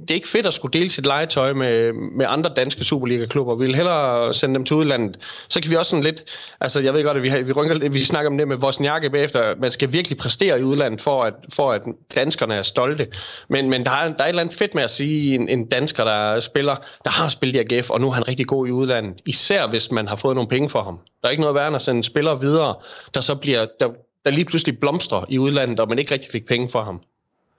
[0.00, 3.66] det er ikke fedt at skulle dele sit legetøj med, med andre danske Superliga-klubber, vi
[3.66, 5.18] vil hellere sende dem til udlandet.
[5.48, 6.22] Så kan vi også sådan lidt,
[6.60, 9.08] altså jeg ved godt, at vi, har, vi, rynker, vi snakker om det med Wozniacki
[9.08, 11.82] bagefter, man skal virkelig præstere i udlandet for at, for at
[12.14, 13.06] danskerne er stolte,
[13.50, 15.66] men, men der, er, der er et eller andet fedt med at sige, en, en
[15.66, 16.74] dansker, der spiller,
[17.04, 19.20] der har spillet i AGF, og nu er han rigtig god i udlandet.
[19.26, 20.98] Især hvis man har fået nogle penge for ham.
[21.22, 22.74] Der er ikke noget værre end at sende spillere videre,
[23.14, 23.88] der så bliver, der,
[24.24, 27.00] der lige pludselig blomstrer i udlandet, og man ikke rigtig fik penge for ham.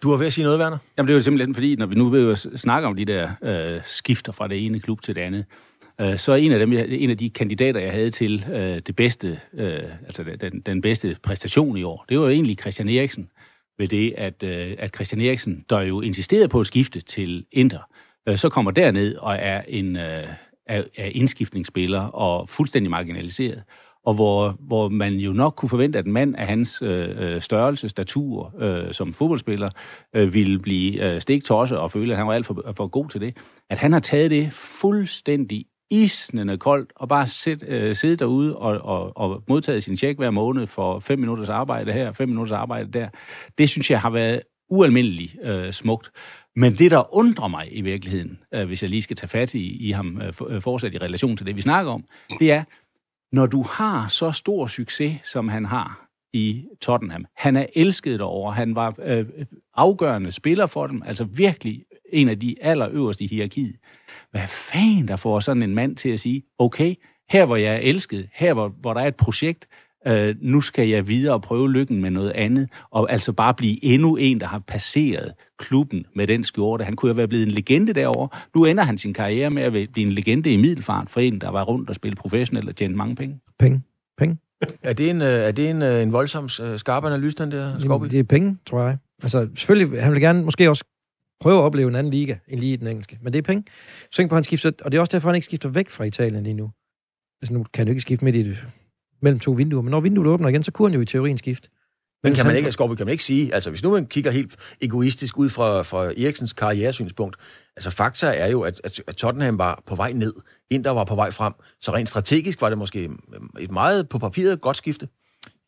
[0.03, 0.77] Du har ved at sige noget, Werner?
[0.97, 3.81] Jamen, det er jo simpelthen fordi, når vi nu vil snakke om de der øh,
[3.85, 5.45] skifter fra det ene klub til det andet,
[6.01, 8.95] øh, så er en af dem, en af de kandidater, jeg havde til øh, det
[8.95, 13.29] bedste, øh, altså den, den bedste præstation i år, det var jo egentlig Christian Eriksen
[13.79, 17.79] ved det, at, øh, at Christian Eriksen, der jo insisterede på at skifte til Inter,
[18.29, 20.27] øh, så kommer derned og er en øh,
[20.69, 23.63] er, er indskiftningsspiller og fuldstændig marginaliseret.
[24.05, 27.41] Og hvor, hvor man jo nok kunne forvente, at en mand af hans øh, øh
[27.41, 29.69] størrelse, statur øh, som fodboldspiller,
[30.15, 33.21] øh, ville blive øh, stiktosse og føle, at han var alt for, for god til
[33.21, 33.37] det.
[33.69, 38.77] At han har taget det fuldstændig isnende koldt, og bare sit, øh, sidde derude og,
[38.77, 42.91] og, og modtage sin tjek hver måned for fem minutters arbejde her, fem minutters arbejde
[42.91, 43.09] der,
[43.57, 46.11] det synes jeg har været ualmindeligt øh, smukt.
[46.55, 49.87] Men det, der undrer mig i virkeligheden, øh, hvis jeg lige skal tage fat i,
[49.87, 52.03] i ham øh, for, øh, fortsat i relation til det, vi snakker om,
[52.39, 52.63] det er,
[53.35, 58.53] når du har så stor succes, som han har i Tottenham, han er elsket derovre,
[58.53, 63.27] han var øh, øh afgørende spiller for dem, altså virkelig en af de allerøverste i
[63.27, 63.75] hierarkiet.
[64.31, 66.95] Hvad fanden der får sådan en mand til at sige, okay,
[67.29, 69.67] her hvor jeg er elsket, her hvor, hvor der er et projekt,
[70.07, 73.83] øh, nu skal jeg videre og prøve lykken med noget andet, og altså bare blive
[73.83, 76.85] endnu en, der har passeret klubben med den skjorte.
[76.85, 78.39] Han kunne jo være blevet en legende derovre.
[78.55, 81.49] Nu ender han sin karriere med at blive en legende i middelfart for en, der
[81.49, 83.39] var rundt og spille professionelt og tjente mange penge.
[83.59, 83.81] Penge.
[84.17, 84.37] Penge.
[84.83, 87.79] Er det en, øh, er det en, øh, en voldsom øh, skarp analyse, den der
[87.79, 88.05] Skorby?
[88.05, 88.97] Det er penge, tror jeg.
[89.23, 90.83] Altså, selvfølgelig, han vil gerne måske også
[91.39, 93.19] prøve at opleve en anden liga, end lige den engelske.
[93.21, 93.63] Men det er penge.
[94.11, 96.43] Så på, han skifter, og det er også derfor, han ikke skifter væk fra Italien
[96.43, 96.71] lige nu.
[97.41, 98.57] Altså, nu kan han jo ikke skifte midt i det,
[99.21, 101.69] mellem to vinduer, men når vinduet åbner igen, så kunne han jo i teorien skifte.
[102.23, 104.75] Men kan man ikke, Skorby, kan man ikke sige, altså hvis nu man kigger helt
[104.81, 107.35] egoistisk ud fra, fra Eriksens karrieresynspunkt,
[107.75, 110.33] altså fakta er jo, at, at Tottenham var på vej ned,
[110.69, 113.09] Inter var på vej frem, så rent strategisk var det måske
[113.59, 115.07] et meget på papiret godt skifte.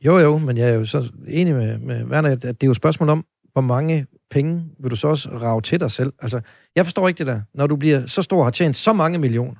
[0.05, 2.71] Jo, jo, men jeg er jo så enig med, med Werner, at det er jo
[2.71, 6.13] et spørgsmål om, hvor mange penge vil du så også rave til dig selv?
[6.21, 6.41] Altså,
[6.75, 7.41] jeg forstår ikke det der.
[7.53, 9.59] Når du bliver så stor og har tjent så mange millioner,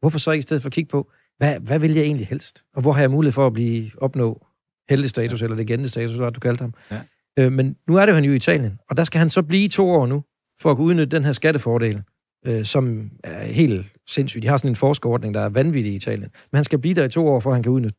[0.00, 2.64] hvorfor så ikke i stedet for at kigge på, hvad, hvad vil jeg egentlig helst?
[2.74, 4.46] Og hvor har jeg mulighed for at blive opnå
[4.88, 5.44] heldestatus, ja.
[5.44, 6.74] eller legendestatus, hvad du kaldte ham.
[6.90, 7.00] Ja.
[7.38, 9.42] Øh, men nu er det jo han jo i Italien, og der skal han så
[9.42, 10.24] blive i to år nu,
[10.60, 12.02] for at kunne udnytte den her skattefordel,
[12.46, 14.42] øh, som er helt sindssygt.
[14.42, 16.30] De har sådan en forskerordning, der er vanvittig i Italien.
[16.52, 17.98] Men han skal blive der i to år, for at han kan udnytte.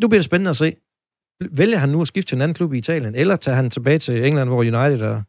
[0.00, 0.76] Nu bliver det spændende at se,
[1.50, 3.98] Vælger han nu at skifte til en anden klub i Italien, eller tager han tilbage
[3.98, 5.22] til England, hvor United og...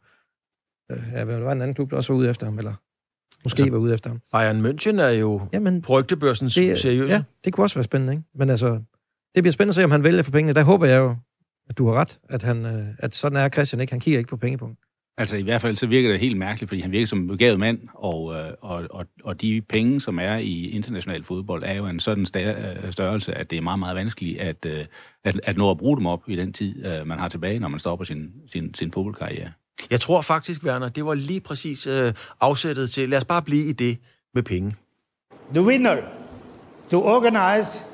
[0.92, 2.74] Øh, ja, hvad var en anden klub, der også var ude efter ham, eller
[3.44, 4.20] måske altså, var ude efter ham.
[4.32, 6.88] Bayern München er jo Jamen, på rygtebørsen seriøse.
[6.88, 8.24] Ja, det kunne også være spændende, ikke?
[8.34, 8.80] Men altså,
[9.34, 10.54] det bliver spændende at se, om han vælger for pengene.
[10.54, 11.16] Der håber jeg jo,
[11.68, 13.92] at du har ret, at, han, øh, at sådan er Christian ikke.
[13.92, 14.78] Han kigger ikke på pengepunkt.
[15.18, 17.60] Altså i hvert fald så virker det helt mærkeligt, fordi han virker som en begavet
[17.60, 21.86] mand, og, øh, og, og, og de penge, som er i international fodbold, er jo
[21.86, 24.84] en sådan øh, størrelse, at det er meget, meget vanskeligt at, øh,
[25.24, 27.80] at, at nå at bruge dem op i den tid, man har tilbage, når man
[27.80, 29.52] stopper sin, sin, sin fodboldkarriere.
[29.90, 33.64] Jeg tror faktisk, Werner, det var lige præcis øh, afsættet til, lad os bare blive
[33.64, 33.98] i det
[34.34, 34.76] med penge.
[35.54, 35.96] The winner
[36.90, 37.84] to organize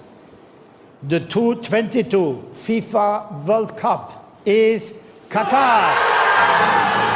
[1.09, 4.12] the 2022 FIFA World Cup
[4.46, 4.92] is
[5.31, 6.17] Qatar.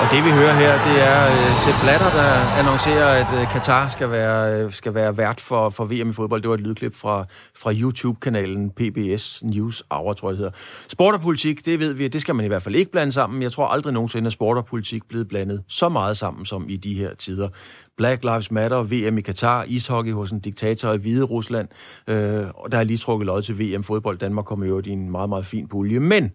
[0.03, 3.89] Og det vi hører her, det er uh, Sepp Blatter, der annoncerer, at uh, Katar
[3.89, 6.43] skal være, uh, skal være vært for, for VM i fodbold.
[6.43, 7.25] Det var et lydklip fra,
[7.57, 10.53] fra YouTube-kanalen PBS News Hour, tror jeg det hedder.
[10.89, 13.43] Sport og politik, det ved vi, det skal man i hvert fald ikke blande sammen.
[13.43, 16.77] Jeg tror aldrig nogensinde, at sport og politik blevet blandet så meget sammen som i
[16.77, 17.49] de her tider.
[17.97, 21.69] Black Lives Matter, VM i Katar, ishockey hos en diktator i Hvide Rusland,
[22.11, 22.15] uh,
[22.55, 24.19] og der er lige trukket lod til VM fodbold.
[24.19, 26.01] Danmark kommer jo i en meget, meget fin pulje.
[26.01, 26.33] Men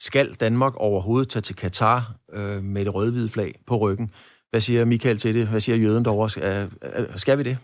[0.00, 4.10] skal Danmark overhovedet tage til Katar øh, med det rødhvide flag på ryggen?
[4.50, 5.46] Hvad siger Michael til det?
[5.46, 7.18] Hvad siger jøden derovre?
[7.18, 7.58] Skal vi det?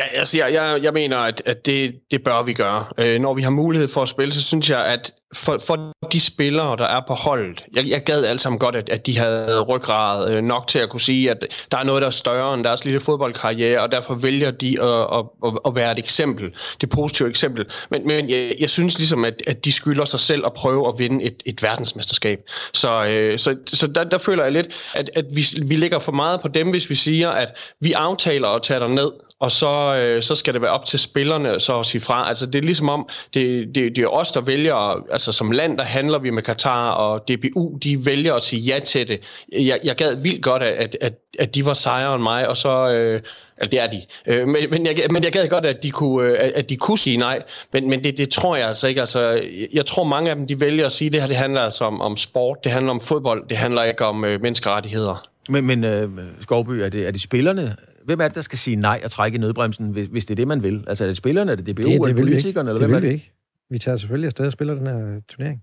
[0.00, 2.84] Ja, altså, jeg, jeg, jeg mener, at, at det, det bør vi gøre.
[2.98, 6.20] Øh, når vi har mulighed for at spille, så synes jeg, at for, for de
[6.20, 9.60] spillere, der er på holdet, jeg, jeg gad alle sammen godt, at, at de havde
[9.60, 12.64] ryggrad øh, nok til at kunne sige, at der er noget, der er større end
[12.64, 16.90] deres lille fodboldkarriere, og derfor vælger de at, at, at, at være et eksempel, det
[16.90, 17.66] positive eksempel.
[17.90, 20.94] Men, men jeg, jeg synes ligesom, at, at de skylder sig selv at prøve at
[20.98, 22.40] vinde et, et verdensmesterskab.
[22.72, 26.12] Så, øh, så, så der, der føler jeg lidt, at, at vi, vi ligger for
[26.12, 29.96] meget på dem, hvis vi siger, at vi aftaler at tage dig ned, og så,
[29.96, 32.28] øh, så skal det være op til spillerne så at sige fra.
[32.28, 35.78] Altså det er ligesom om, det, det, det er os, der vælger, altså som land,
[35.78, 39.20] der handler vi med Katar, og DBU, de vælger at sige ja til det.
[39.52, 42.88] Jeg, jeg gad vildt godt, at, at, at de var sejere end mig, og så...
[42.88, 43.22] Øh,
[43.60, 44.02] Altså, det er de.
[44.26, 46.98] Øh, men, men, jeg, men jeg gad godt, at de kunne, øh, at de kunne
[46.98, 47.42] sige nej.
[47.72, 49.00] Men, men det, det tror jeg altså ikke.
[49.00, 49.40] Altså,
[49.72, 51.84] jeg tror, mange af dem de vælger at sige, at det her det handler altså
[51.84, 55.28] om, om sport, det handler om fodbold, det handler ikke om øh, menneskerettigheder.
[55.48, 56.08] Men, men øh,
[56.40, 59.36] Skovby, er det, er det spillerne, hvem er det, der skal sige nej og trække
[59.36, 60.84] i nødbremsen, hvis, hvis det er det, man vil?
[60.86, 62.70] Altså er det spillerne, er det DBU, det, det eller politikerne?
[62.70, 63.32] Eller det hvem vil vi ikke.
[63.70, 65.62] Vi tager selvfølgelig afsted og spiller den her turnering.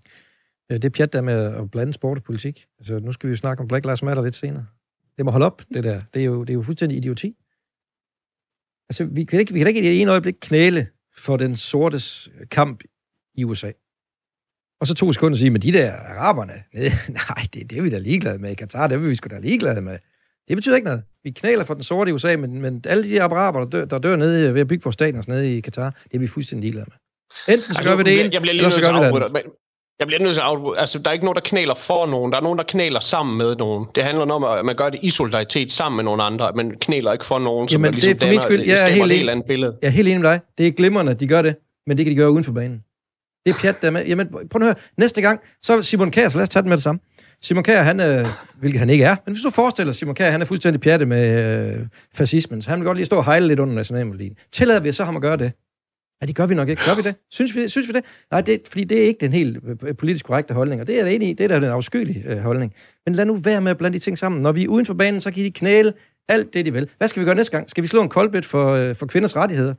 [0.70, 2.66] Det er pjat der med at blande sport og politik.
[2.78, 4.66] Altså, nu skal vi jo snakke om Black Lives Matter lidt senere.
[5.16, 6.02] Det må holde op, det der.
[6.14, 7.36] Det er jo, det er jo fuldstændig idioti.
[8.88, 12.28] Altså, vi kan, ikke, vi kan ikke i det ene øjeblik knæle for den sortes
[12.50, 12.84] kamp
[13.34, 13.72] i USA.
[14.80, 16.52] Og så to sekunder sige, men de der araberne,
[17.28, 18.50] nej, det, det er vi da ligeglade med.
[18.50, 19.98] I Katar, det er vi sgu da ligeglade med.
[20.48, 21.02] Det betyder ikke noget.
[21.24, 23.98] Vi knæler for den sorte i USA, men, men alle de araber, der dør, der
[23.98, 26.86] dør nede ved at bygge vores stadion nede i Katar, det er vi fuldstændig ligeglade
[26.88, 27.54] med.
[27.54, 29.42] Enten så gør vi det ene, eller så gør vi det andet.
[30.00, 30.80] Jeg bliver nødt til at.
[30.80, 32.32] Altså, der er ikke nogen, der knæler for nogen.
[32.32, 33.86] Der er nogen, der knæler sammen med nogen.
[33.94, 36.52] Det handler om, at man gør det i solidaritet sammen med nogen andre.
[36.54, 38.60] Man knæler ikke for nogen, som Jamen, ligesom det er for min skyld.
[38.60, 39.76] Jeg er helt, helt andet billede.
[39.82, 40.40] Jeg er helt enig med dig.
[40.58, 41.56] Det er glimrende, at de gør det,
[41.86, 42.82] men det kan de gøre uden for banen.
[43.46, 44.06] Det er pjat der med.
[44.06, 44.74] Jamen, prøv at høre.
[44.98, 47.00] Næste gang, så Simon Kjær, lad os tage den med det samme.
[47.42, 48.26] Simon Kjær, han, øh,
[48.58, 51.74] hvilket han ikke er, men hvis du forestiller Simon Kjær, han er fuldstændig pjatte med
[51.74, 54.36] øh, fascismen, så han vil godt lige stå og hejle lidt under nationalmelodien.
[54.52, 55.52] Tillader vi så ham at gøre det?
[56.20, 56.82] Ja, det gør vi nok ikke.
[56.86, 57.14] Gør vi det?
[57.30, 57.70] Synes vi det?
[57.70, 58.04] Synes vi det?
[58.30, 61.00] Nej, det, fordi det er ikke den helt øh, øh, politisk korrekte holdning, og det
[61.00, 61.32] er det enig i.
[61.32, 62.72] Det er da den afskyelige øh, holdning.
[63.06, 64.42] Men lad nu være med at blande de ting sammen.
[64.42, 65.92] Når vi er uden for banen, så kan de knæle
[66.28, 66.88] alt det, de vil.
[66.98, 67.70] Hvad skal vi gøre næste gang?
[67.70, 69.74] Skal vi slå en koldbit for, øh, for kvinders rettigheder?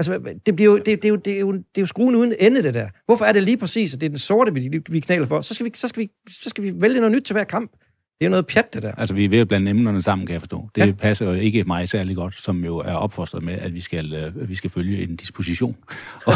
[0.00, 2.16] Altså, det, bliver jo, det, det, er jo, det, er jo, det er jo skruen
[2.16, 2.88] uden ende, det der.
[3.06, 5.40] Hvorfor er det lige præcis, at det er den sorte, vi, vi knaler for?
[5.40, 7.70] Så skal vi, så, skal vi, så skal vi vælge noget nyt til hver kamp.
[7.72, 8.92] Det er jo noget pjat, det der.
[8.98, 10.68] Altså, vi er ved at blande emnerne sammen, kan jeg forstå.
[10.74, 10.92] Det ja.
[10.92, 14.48] passer jo ikke mig særlig godt, som jo er opfostret med, at vi skal, uh,
[14.48, 15.76] vi skal følge en disposition.
[16.26, 16.34] og,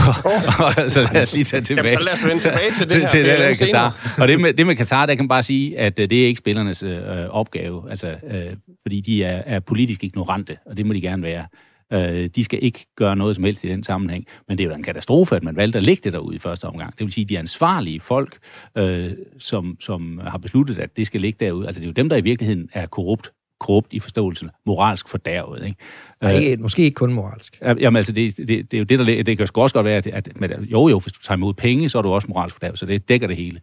[0.59, 1.91] og, så lad os lige tage tilbage.
[1.91, 3.09] Jamen, så lad os vende tilbage til det her.
[3.09, 4.17] til det der Katar.
[4.21, 6.27] Og det med, det med Katar, der kan man bare sige, at uh, det er
[6.27, 6.91] ikke spillernes uh,
[7.31, 7.91] opgave.
[7.91, 11.47] Altså, uh, fordi de er, er politisk ignorante, og det må de gerne være.
[11.93, 14.27] Øh, de skal ikke gøre noget som helst i den sammenhæng.
[14.49, 16.65] Men det er jo en katastrofe, at man valgte at lægge det derude i første
[16.65, 16.99] omgang.
[16.99, 18.39] Det vil sige, at de ansvarlige folk,
[18.79, 22.09] øh, som, som har besluttet, at det skal ligge derude, altså det er jo dem,
[22.09, 25.67] der i virkeligheden er korrupt korrupt i forståelsen, moralsk fordærvet.
[25.67, 25.77] Ikke?
[26.23, 27.59] Nej, øh, måske ikke kun moralsk.
[27.63, 30.07] Jamen altså, det, det, det er jo det, der det kan også godt være, at,
[30.07, 32.79] at at jo jo, hvis du tager imod penge, så er du også moralsk fordærvet,
[32.79, 33.61] så det dækker det hele.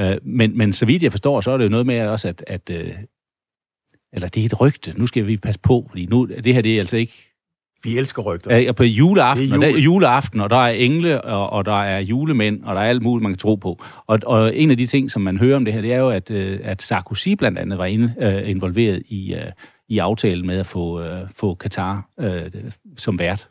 [0.00, 2.44] Øh, men, men så vidt jeg forstår, så er det jo noget med også, at,
[2.46, 2.94] at øh,
[4.12, 6.74] eller det er et rygte, nu skal vi passe på, fordi nu, det her det
[6.74, 7.27] er altså ikke
[7.84, 8.56] vi elsker rygter.
[8.56, 9.56] Ja, på juleaften, jule.
[9.56, 12.88] og der, juleaften, og der er engle, og, og der er julemænd, og der er
[12.88, 13.82] alt muligt, man kan tro på.
[14.06, 16.10] Og, og en af de ting, som man hører om det her, det er jo,
[16.10, 19.40] at, øh, at Sarkozy blandt andet var inde, uh, involveret i, uh,
[19.88, 22.28] i aftalen med at få, uh, få Katar uh,
[22.96, 23.48] som vært.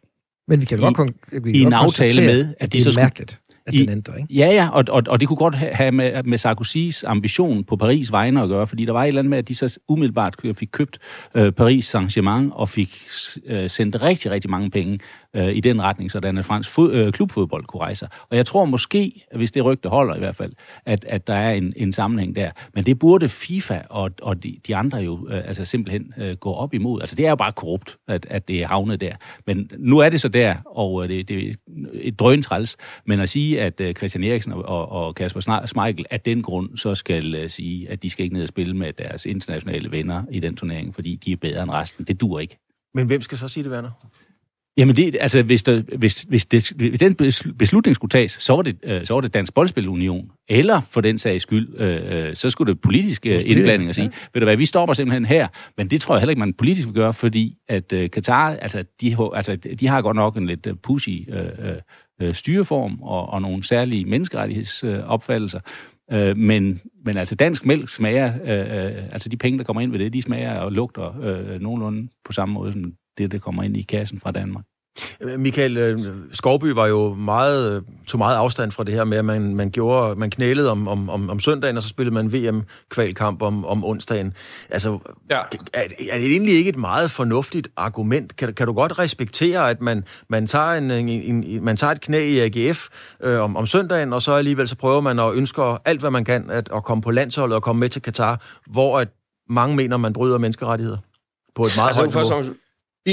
[0.47, 1.13] Men vi kan I, godt,
[1.43, 4.33] vi I en aftale med, at de så skulle, mærkeligt at I, den ændrer, ikke?
[4.33, 8.11] Ja, ja, og, og, og det kunne godt have med, med Sarkozys ambition på Paris
[8.11, 10.69] vegne at gøre, fordi der var et eller andet med, at de så umiddelbart fik
[10.71, 10.99] købt
[11.35, 13.01] øh, Paris Saint-Germain og fik
[13.45, 14.99] øh, sendt rigtig, rigtig mange penge
[15.33, 18.65] øh, i den retning, så den fransk fod, øh, klubfodbold kunne rejse Og jeg tror
[18.65, 20.51] måske, hvis det rygte holder i hvert fald,
[20.85, 22.51] at, at der er en, en sammenhæng der.
[22.73, 26.53] Men det burde FIFA og, og de, de andre jo øh, altså simpelthen øh, gå
[26.53, 27.01] op imod.
[27.01, 29.15] Altså det er jo bare korrupt, at, at det er havnet der.
[29.47, 31.53] Men nu er det så der, og øh, det, det er
[31.93, 32.77] et drøntræls.
[33.05, 36.95] Men at sige, at øh, Christian Eriksen og, og Kasper Schmeichel af den grund så
[36.95, 40.39] skal øh, sige, at de skal ikke ned og spille med deres internationale venner i
[40.39, 42.57] den turnering, fordi de er bedre end resten, det dur ikke.
[42.93, 43.91] Men hvem skal så sige det, Werner?
[44.77, 47.15] Jamen, det, altså, hvis, der, hvis, hvis, det, hvis den
[47.59, 50.31] beslutning skulle tages, så var det, øh, så var det Dansk Boldspilunion.
[50.49, 54.27] Eller for den sags skyld, øh, så skulle det politiske indblanding at sige, ja.
[54.33, 55.47] ved du hvad, vi stopper simpelthen her.
[55.77, 58.83] Men det tror jeg heller ikke, man politisk vil gøre, fordi at øh, Katar, altså
[59.01, 61.75] de, altså, de har godt nok en lidt pushy øh,
[62.21, 65.59] øh, styreform og, og nogle særlige menneskerettighedsopfattelser.
[66.11, 69.91] Øh, men, men altså dansk mælk smager, øh, øh, altså de penge, der kommer ind
[69.91, 73.63] ved det, de smager og lugter øh, nogenlunde på samme måde som det, der kommer
[73.63, 74.65] ind i kassen fra Danmark.
[75.37, 75.99] Michael øh,
[76.33, 80.19] Skovby var jo meget, tog meget afstand fra det her med, at man, man, gjorde,
[80.19, 84.33] man knælede om, om, om, om søndagen, og så spillede man VM-kvalkamp om, om onsdagen.
[84.69, 85.39] Altså, ja.
[85.73, 85.81] er,
[86.11, 88.35] er det egentlig ikke et meget fornuftigt argument?
[88.35, 92.01] Kan, kan du godt respektere, at man, man, tager, en, en, en, man tager et
[92.01, 92.87] knæ i AGF
[93.23, 96.25] øh, om, om søndagen, og så alligevel så prøver man at ønske alt, hvad man
[96.25, 99.07] kan, at, at komme på landsholdet og komme med til Katar, hvor at
[99.49, 100.97] mange mener, man bryder menneskerettigheder
[101.55, 102.55] på et meget altså, højt niveau?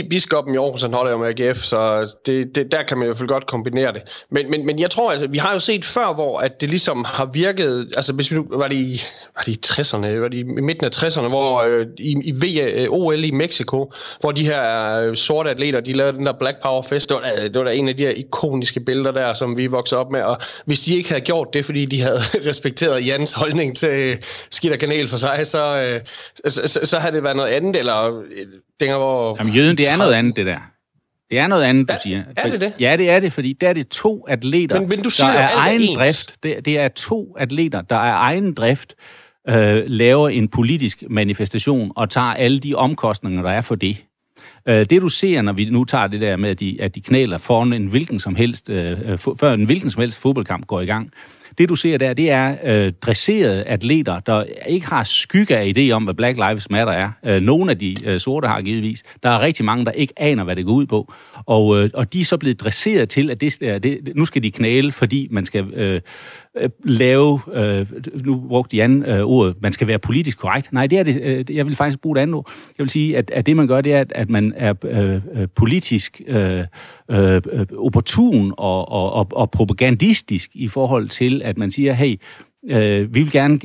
[0.02, 3.09] Biskoppen i Aarhus, han holder jo med AGF, så det, det, der kan man i
[3.09, 4.02] hvert fald godt kombinere det.
[4.30, 7.04] Men, men, men jeg tror, altså, vi har jo set før, hvor at det ligesom
[7.09, 9.00] har virket, altså hvis vi, var, det i,
[9.37, 12.44] var det i 60'erne, var det i midten af 60'erne, hvor øh, i, i v,
[12.74, 16.62] øh, OL i Mexico, hvor de her øh, sorte atleter, de lavede den der Black
[16.62, 19.57] Power Fest, det var, det var da en af de her ikoniske billeder der, som
[19.57, 22.18] vi voksede op med, og hvis de ikke havde gjort det, fordi de havde
[22.50, 24.16] respekteret Jans holdning til øh,
[24.50, 26.00] skidt og kanel for sig, så, øh,
[26.50, 28.46] så, så, så havde det været noget andet, eller øh,
[28.80, 29.37] dengang, hvor...
[29.38, 30.58] Jamen jøden, det er noget andet, det der.
[31.30, 32.22] Det er noget andet, du siger.
[32.37, 32.72] Er det det?
[32.80, 35.38] Ja, det er det, fordi der er det to atleter, men, men du siger der
[35.38, 36.37] er egen er drift.
[36.42, 38.94] Det, det er to atleter, der er egen drift,
[39.48, 43.96] øh, laver en politisk manifestation og tager alle de omkostninger, der er for det.
[44.68, 47.00] Øh, det du ser, når vi nu tager det der med, at de, at de
[47.00, 50.87] knæler foran en hvilken som helst, øh, før en hvilken som helst fodboldkamp går i
[50.87, 51.10] gang,
[51.58, 55.90] det du ser der, det er øh, dresserede atleter, der ikke har skygge af idé
[55.90, 57.10] om, hvad Black Lives Matter er.
[57.24, 59.02] Øh, nogle af de øh, sorte har givetvis.
[59.22, 61.12] Der er rigtig mange, der ikke aner, hvad det går ud på.
[61.46, 64.50] Og, øh, og de er så blevet dresseret til, at det, det, nu skal de
[64.50, 66.00] knæle, fordi man skal øh,
[66.56, 67.86] øh, lave, øh,
[68.24, 70.72] nu brugte Jan øh, ordet, man skal være politisk korrekt.
[70.72, 72.50] Nej, det er det, øh, jeg vil faktisk bruge et andet ord.
[72.78, 75.14] Jeg vil sige, at, at det man gør, det er, at, at man er øh,
[75.14, 76.64] øh politisk øh,
[77.10, 82.16] øh, øh opportun og, og, og, og propagandistisk i forhold til, at man siger, hey,
[82.70, 83.59] Øh, vi vil gerne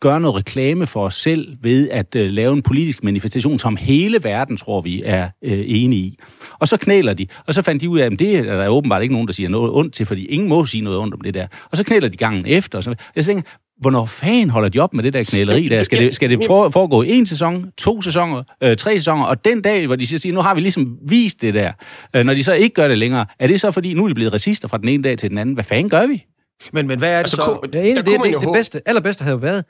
[0.00, 4.18] gøre noget reklame for os selv ved at øh, lave en politisk manifestation, som hele
[4.22, 6.18] verden tror vi er øh, enige i.
[6.58, 9.02] Og så knæler de, og så fandt de ud af, at det er der åbenbart
[9.02, 11.34] ikke nogen, der siger noget ondt til, fordi ingen må sige noget ondt om det
[11.34, 11.46] der.
[11.70, 12.78] Og så knæler de gangen efter.
[12.78, 13.42] Og så, jeg tænker,
[13.80, 15.82] hvornår fanden holder de op med det der knæleri der?
[15.82, 19.86] Skal det, skal det foregå en sæson, to sæsoner, øh, tre sæsoner, og den dag,
[19.86, 21.72] hvor de siger, nu har vi ligesom vist det der,
[22.16, 24.14] øh, når de så ikke gør det længere, er det så fordi, nu er de
[24.14, 25.54] blevet racister fra den ene dag til den anden?
[25.54, 26.24] Hvad fanden gør vi?
[26.72, 27.68] Men, men hvad er det altså, så?
[27.72, 29.64] Det, ene, det, det, det, det bedste, allerbedste havde jo været,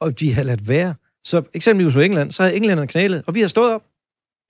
[0.00, 0.94] og de havde ladt være.
[1.24, 3.82] Så eksempelvis hos England, så havde englænderne knælet, og vi har stået op.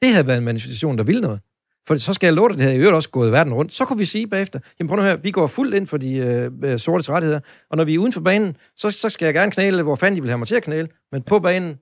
[0.02, 1.40] Det havde været en manifestation, der ville noget.
[1.88, 3.74] For så skal jeg love dig, det havde i øvrigt også gået verden rundt.
[3.74, 6.16] Så kunne vi sige bagefter, jamen prøv nu her, vi går fuldt ind for de
[6.16, 9.34] øh, øh sorte rettigheder, og når vi er uden for banen, så, så skal jeg
[9.34, 11.78] gerne knæle, hvor fanden de vil have mig til at knæle, men på banen,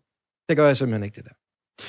[0.49, 1.31] det gør jeg simpelthen ikke det der.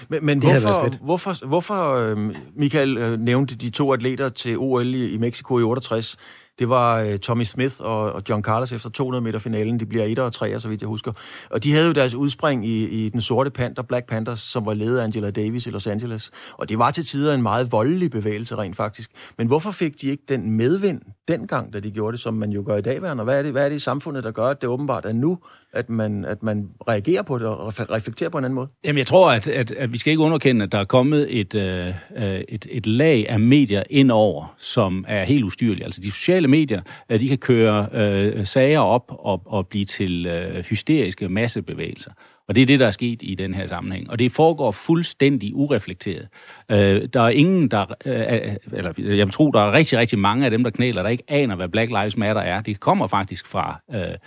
[0.10, 4.96] Men, men det hvorfor, hvorfor, hvorfor øh, Michael øh, nævnte de to atleter til OL
[4.96, 6.18] i, i Mexico i 68?
[6.60, 9.80] Det var øh, Tommy Smith og, og John Carlos efter 200 meter finalen.
[9.80, 11.12] De bliver 1 og 3, så vidt jeg husker.
[11.50, 14.74] Og de havde jo deres udspring i, i den sorte panther, Black Panthers, som var
[14.74, 16.32] ledet af Angela Davis i Los Angeles.
[16.54, 19.12] Og det var til tider en meget voldelig bevægelse rent faktisk.
[19.38, 22.64] Men hvorfor fik de ikke den medvind dengang, da de gjorde det, som man jo
[22.68, 24.62] gør i dag, Og hvad er det, hvad er det i samfundet, der gør, at
[24.62, 25.38] det åbenbart er nu,
[25.74, 28.68] at man, at man reagerer på det og reflekterer på en anden måde?
[28.84, 31.56] Jamen, jeg tror, at, at, at vi skal ikke underkende, at der er kommet et,
[31.56, 31.88] øh,
[32.18, 35.86] øh et, et lag af medier ind over, som er helt ustyrlige.
[35.86, 40.26] Altså, de sociale medier, at de kan køre øh, sager op og, og blive til
[40.26, 42.12] øh, hysteriske massebevægelser.
[42.48, 44.10] Og det er det, der er sket i den her sammenhæng.
[44.10, 46.28] Og det foregår fuldstændig ureflekteret.
[46.72, 47.86] Øh, der er ingen, der...
[48.06, 51.24] Øh, eller jeg tror, der er rigtig, rigtig mange af dem, der knæler, der ikke
[51.28, 52.62] aner, hvad Black Lives Matter er.
[52.62, 53.82] Det kommer faktisk fra...
[53.94, 54.18] Øh,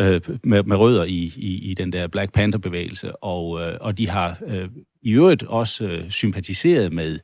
[0.00, 4.08] øh, med, med rødder i, i, i den der Black Panther-bevægelse, og, øh, og de
[4.08, 4.68] har øh,
[5.02, 7.18] i øvrigt også øh, sympatiseret med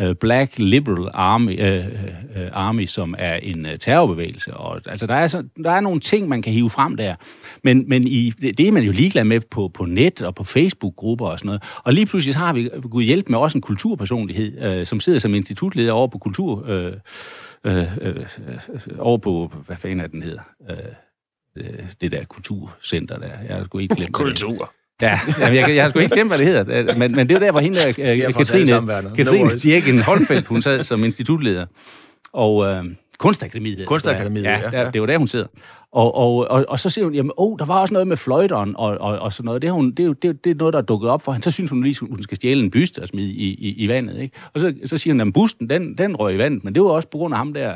[0.00, 1.86] Øh, Black Liberal Army, uh,
[2.36, 4.54] uh, Army som er en terrorbevægelse.
[4.54, 7.14] Og, altså, der, er så, der er nogle ting, man kan hive frem der.
[7.64, 11.26] Men, men i, det er man jo ligeglad med på, på net og på Facebook-grupper
[11.26, 11.62] og sådan noget.
[11.84, 15.34] Og lige pludselig har vi Gud hjælp med også en kulturpersonlighed, uh, som sidder som
[15.34, 16.54] institutleder over på kultur...
[16.54, 16.92] Uh,
[17.72, 20.42] uh, uh, over på, hvad fanden er den hedder?
[20.60, 20.76] Uh,
[22.00, 23.30] det der kulturcenter der.
[23.48, 24.72] Jeg har sgu ikke glemt Kultur.
[25.02, 26.94] Ja, jeg, jeg, jeg har sgu ikke glemt, hvad det hedder.
[26.98, 31.04] Men, men det er der, hvor hende, uh, Katrine, Katrine Stjerken Holfeldt, hun sad som
[31.04, 31.66] institutleder.
[32.32, 32.84] Og, øh,
[33.18, 33.86] Kunstakademiet.
[33.86, 34.60] Kunstakademiet, ja.
[34.72, 34.90] ja, ja.
[34.90, 35.46] Det var der, hun sidder.
[35.92, 38.76] Og, og, og, og så siger hun, jamen, oh, der var også noget med fløjteren
[38.76, 39.62] og, og, og sådan noget.
[39.62, 41.32] Det er, hun, det, er jo, det, det er noget, der er dukket op for
[41.32, 41.44] hende.
[41.44, 44.20] Så synes hun lige, hun skal stjæle en byste og smide i, i, i vandet.
[44.20, 44.36] Ikke?
[44.54, 46.64] Og så, så siger hun, at busten, den, den røg i vandet.
[46.64, 47.74] Men det var også på grund af ham der,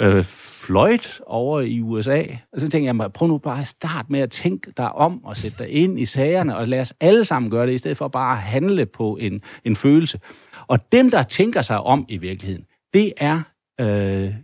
[0.00, 2.22] øh, Floyd over i USA.
[2.52, 5.36] Og så tænker jeg, prøv nu bare at starte med at tænke dig om og
[5.36, 8.08] sætte dig ind i sagerne, og lad os alle sammen gøre det, i stedet for
[8.08, 10.20] bare at handle på en, en følelse.
[10.66, 13.42] Og dem, der tænker sig om i virkeligheden, det er
[13.80, 14.34] øh,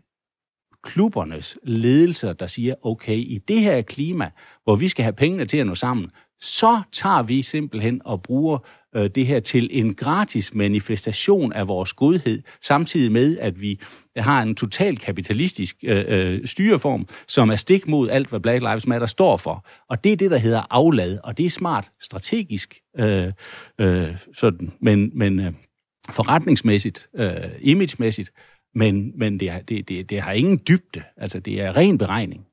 [0.83, 4.31] klubbernes ledelser, der siger, okay, i det her klima,
[4.65, 6.11] hvor vi skal have pengene til at nå sammen,
[6.43, 8.59] så tager vi simpelthen og bruger
[8.97, 13.81] øh, det her til en gratis manifestation af vores godhed, samtidig med, at vi
[14.17, 18.87] har en total kapitalistisk øh, øh, styreform, som er stik mod alt, hvad Black Lives
[18.87, 19.67] Matter står for.
[19.89, 23.33] Og det er det, der hedder aflad, og det er smart strategisk, øh,
[23.81, 25.53] øh, sådan, men, men øh,
[26.11, 28.33] forretningsmæssigt, øh, imagemæssigt,
[28.75, 31.03] men, men det, det, det, det har ingen dybde.
[31.17, 32.47] Altså, det er ren beregning.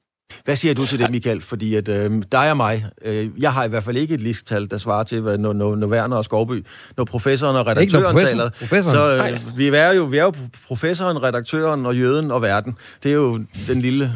[0.45, 1.41] Hvad siger du til det, Michael?
[1.41, 4.69] Fordi at øh, dig og mig, øh, jeg har i hvert fald ikke et listtal,
[4.69, 6.65] der svarer til, hvad, når, når, når Werner og Skovby,
[6.97, 8.49] når professoren og redaktøren professor, taler.
[8.49, 8.95] Professoren.
[8.95, 10.33] Så øh, vi, er jo, vi er jo
[10.67, 12.77] professoren, redaktøren og jøden og verden.
[13.03, 14.13] Det er jo den lille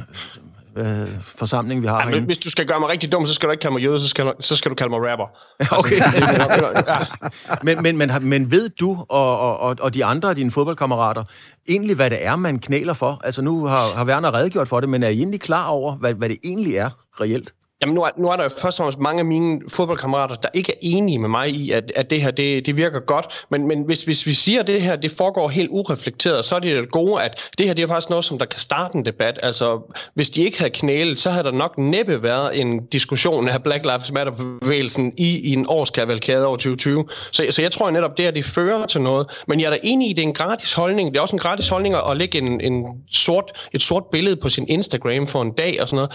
[0.77, 2.25] øh, forsamling, vi har ja, herinde.
[2.25, 4.07] Hvis du skal gøre mig rigtig dum, så skal du ikke kalde mig jøde, så
[4.07, 5.25] skal, så skal du kalde mig rapper.
[5.79, 6.01] Okay.
[6.01, 7.59] Altså, ja.
[7.67, 11.23] men, men, men, men ved du og, og, og de andre af dine fodboldkammerater
[11.69, 13.21] egentlig, hvad det er, man knæler for?
[13.23, 16.13] Altså nu har, har Werner redegjort for det, men er I egentlig klar over, hvad,
[16.13, 16.89] hvad det egentlig er
[17.21, 17.53] reelt?
[17.83, 20.71] Jamen, nu er, nu er der først og fremmest mange af mine fodboldkammerater, der ikke
[20.71, 23.45] er enige med mig i, at, at det her, det, det virker godt.
[23.51, 26.59] Men, men hvis, hvis vi siger, at det her, det foregår helt ureflekteret, så er
[26.59, 29.05] det det gode, at det her, det er faktisk noget, som der kan starte en
[29.05, 29.39] debat.
[29.43, 33.63] Altså, hvis de ikke havde knælet, så havde der nok næppe været en diskussion af
[33.63, 37.05] Black Lives Matter-bevægelsen i, i en årskavalkade over 2020.
[37.31, 39.27] Så, så jeg tror netop, det her, det fører til noget.
[39.47, 41.11] Men jeg er da enig i, det er en gratis holdning.
[41.11, 44.49] Det er også en gratis holdning at lægge en, en sort, et sort billede på
[44.49, 46.11] sin Instagram for en dag og sådan noget.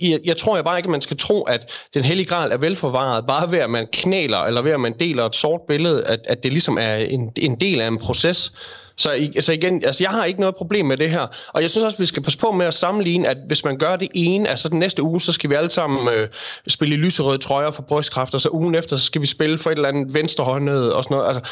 [0.00, 3.26] Jeg, jeg tror jeg bare ikke, man skal tro, at den hellige gral er velforvaret,
[3.26, 6.42] bare ved at man knæler, eller ved at man deler et sort billede, at, at
[6.42, 8.52] det ligesom er en, en del af en proces.
[8.96, 11.26] Så altså igen, altså jeg har ikke noget problem med det her.
[11.48, 13.78] Og jeg synes også, at vi skal passe på med at sammenligne, at hvis man
[13.78, 16.28] gør det ene, altså den næste uge, så skal vi alle sammen øh,
[16.68, 19.70] spille i lyserøde trøjer for brystkræft, og så ugen efter, så skal vi spille for
[19.70, 21.28] et eller andet venstrehåndet og sådan noget.
[21.28, 21.42] Altså,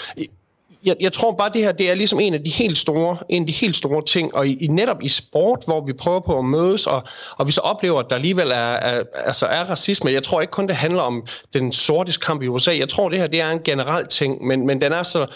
[0.85, 3.43] jeg, jeg tror bare, det her det er ligesom en af de helt store, en
[3.43, 6.39] af de helt store ting, og i, i netop i sport, hvor vi prøver på
[6.39, 7.03] at mødes, og,
[7.37, 10.13] og vi så oplever, at der alligevel er, er, altså er racisme.
[10.13, 12.77] Jeg tror ikke kun, det handler om den sorte kamp i USA.
[12.79, 15.27] Jeg tror, det her det er en generel ting, men, men den er så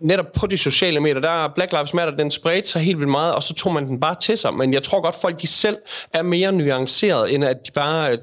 [0.00, 3.10] netop på de sociale medier, der er Black Lives Matter, den spredte sig helt vildt
[3.10, 4.54] meget, og så tog man den bare til sig.
[4.54, 5.76] Men jeg tror godt, folk de selv
[6.12, 8.18] er mere nuanceret, end at de bare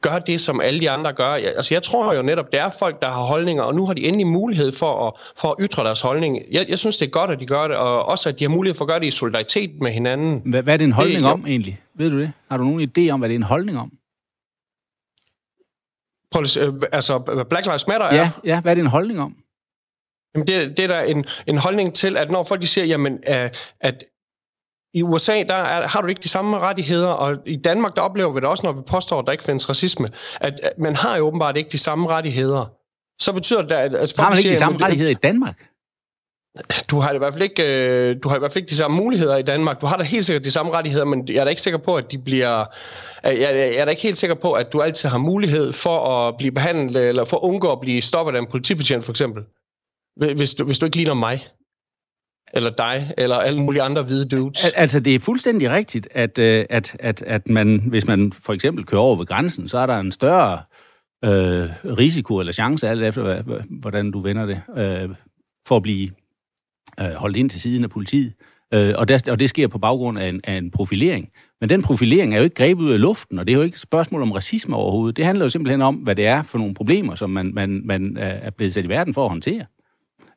[0.00, 1.28] gør det, som alle de andre gør.
[1.28, 4.04] Altså jeg tror jo netop, det er folk, der har holdninger, og nu har de
[4.04, 6.38] endelig mulighed for at, for at ytre deres holdning.
[6.50, 8.50] Jeg, jeg synes, det er godt, at de gør det, og også, at de har
[8.50, 10.42] mulighed for at gøre det i solidaritet med hinanden.
[10.44, 11.80] Hvad, hvad er det en holdning det, om egentlig?
[11.94, 12.32] Ved du det?
[12.50, 13.92] Har du nogen idé om, hvad det er en holdning om?
[16.38, 18.16] Øh, altså, Black Lives Matter er...
[18.16, 19.36] Ja, ja, hvad er det en holdning om?
[20.36, 23.12] Jamen det, det er der en, en holdning til, at når folk de siger, jamen,
[23.12, 23.48] uh,
[23.80, 24.04] at
[24.94, 28.32] i USA, der er, har du ikke de samme rettigheder, og i Danmark, der oplever
[28.32, 30.08] vi det også, når vi påstår, at der ikke findes racisme,
[30.40, 32.66] at, at man har jo åbenbart ikke de samme rettigheder.
[33.22, 33.94] Så betyder det, at...
[33.94, 35.56] at folk har man ikke siger, de samme rettigheder i Danmark?
[36.90, 38.96] Du har, i hvert fald ikke, øh, du har i hvert fald ikke de samme
[38.96, 39.80] muligheder i Danmark.
[39.80, 41.96] Du har da helt sikkert de samme rettigheder, men jeg er da ikke sikker på,
[41.96, 42.64] at de bliver...
[43.24, 46.36] Jeg, jeg er da ikke helt sikker på, at du altid har mulighed for at
[46.36, 49.42] blive behandlet, eller for at undgå at blive stoppet af en politibetjent, for eksempel.
[50.16, 51.40] Hvis du, hvis du ikke ligner mig,
[52.54, 54.64] eller dig, eller alle mulige andre hvide dudes.
[54.64, 58.52] Al- altså, det er fuldstændig rigtigt, at, øh, at, at, at man, hvis man for
[58.52, 60.58] eksempel kører over ved grænsen, så er der en større
[61.24, 63.42] øh, risiko eller chance, alt efter
[63.80, 65.08] hvordan du vender det, øh,
[65.68, 66.10] for at blive
[67.00, 68.32] øh, holdt ind til siden af politiet.
[68.74, 71.28] Øh, og, der, og det sker på baggrund af en, af en profilering.
[71.60, 73.74] Men den profilering er jo ikke grebet ud af luften, og det er jo ikke
[73.74, 75.16] et spørgsmål om racisme overhovedet.
[75.16, 78.16] Det handler jo simpelthen om, hvad det er for nogle problemer, som man, man, man
[78.16, 79.64] er blevet sat i verden for at håndtere.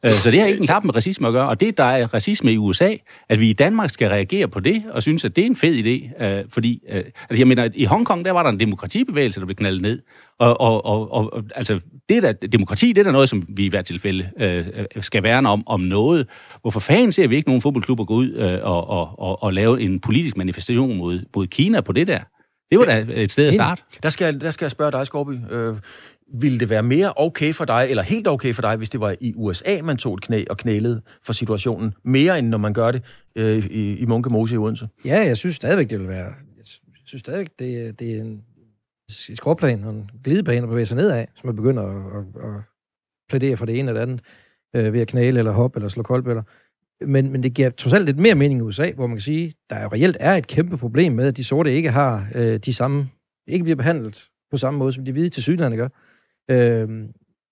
[0.05, 1.49] Øh, så det har ikke en klap med racisme at gøre.
[1.49, 2.95] Og det, der er racisme i USA,
[3.29, 5.75] at vi i Danmark skal reagere på det, og synes, at det er en fed
[5.75, 6.23] idé.
[6.23, 9.55] Øh, fordi, øh, altså jeg mener, i Hongkong, der var der en demokratibevægelse, der blev
[9.55, 9.99] knaldet ned.
[10.39, 11.79] Og, og, og, og altså,
[12.09, 14.65] det der, demokrati, det er der noget, som vi i hvert tilfælde øh,
[15.01, 16.27] skal værne om, om noget.
[16.61, 19.81] Hvorfor fanden ser vi ikke nogen fodboldklubber gå ud øh, og, og, og, og lave
[19.81, 22.19] en politisk manifestation mod, mod Kina på det der?
[22.71, 23.81] Det var da et sted at starte.
[24.03, 25.31] Der skal, der skal jeg spørge dig, Skorby.
[25.51, 25.75] Øh,
[26.33, 29.15] ville det være mere okay for dig, eller helt okay for dig, hvis det var
[29.21, 32.91] i USA, man tog et knæ og knælede for situationen, mere end når man gør
[32.91, 33.03] det
[33.35, 34.85] øh, i, i Munke Mose i Odense?
[35.05, 36.33] Ja, jeg synes stadigvæk, det vil være...
[36.57, 38.41] Jeg synes stadigvæk, det, det er en
[39.35, 42.61] skorplan og en glidebane at bevæge sig nedad, som man begynder at, at, at
[43.29, 44.21] plædere for det ene eller det andet,
[44.75, 46.43] øh, ved at knæle eller hoppe eller slå koldbøller.
[47.05, 49.53] Men, men det giver trods alt lidt mere mening i USA, hvor man kan sige,
[49.69, 52.73] der jo reelt er et kæmpe problem med, at de sorte ikke har øh, de
[52.73, 53.09] samme,
[53.47, 55.87] ikke bliver behandlet på samme måde, som de hvide til sydlandet gør.
[56.49, 56.89] Øh,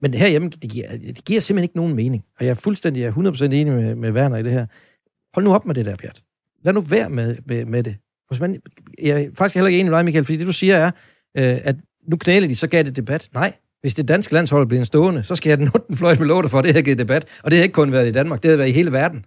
[0.02, 2.24] men herhjemme, det giver, det giver simpelthen ikke nogen mening.
[2.40, 4.66] Og jeg er fuldstændig, jeg er 100% enig med, med Werner i det her.
[5.34, 6.24] Hold nu op med det der, Pjat.
[6.64, 7.96] Lad nu være med, med, med det.
[8.30, 8.62] Hvis man,
[9.02, 10.92] jeg er faktisk heller ikke enig med dig, Michael, fordi det, du siger er,
[11.38, 11.76] øh, at
[12.08, 13.30] nu knæler de, så gav det debat.
[13.34, 15.96] Nej, hvis det danske landshold bliver en stående, så skal jeg den 8.
[15.96, 17.26] fløjt med låter for, at det har givet debat.
[17.44, 19.26] Og det har ikke kun været i Danmark, det har været i hele verden.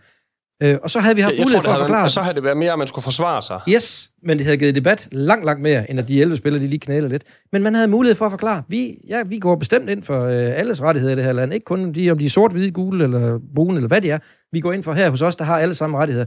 [0.62, 2.04] Øh, og så havde vi haft Jeg mulighed tror, for at det forklare.
[2.04, 3.60] og så havde det været mere, at man skulle forsvare sig.
[3.68, 6.68] Yes, men det havde givet debat langt, langt mere, end at de 11 spillere, de
[6.68, 7.22] lige knæler lidt.
[7.52, 8.62] Men man havde mulighed for at forklare.
[8.68, 11.54] Vi, ja, vi går bestemt ind for øh, alles rettigheder i det her land.
[11.54, 14.18] Ikke kun de, om de er sort, hvide, gule eller brune, eller hvad de er.
[14.52, 16.26] Vi går ind for her hos os, der har alle samme rettigheder.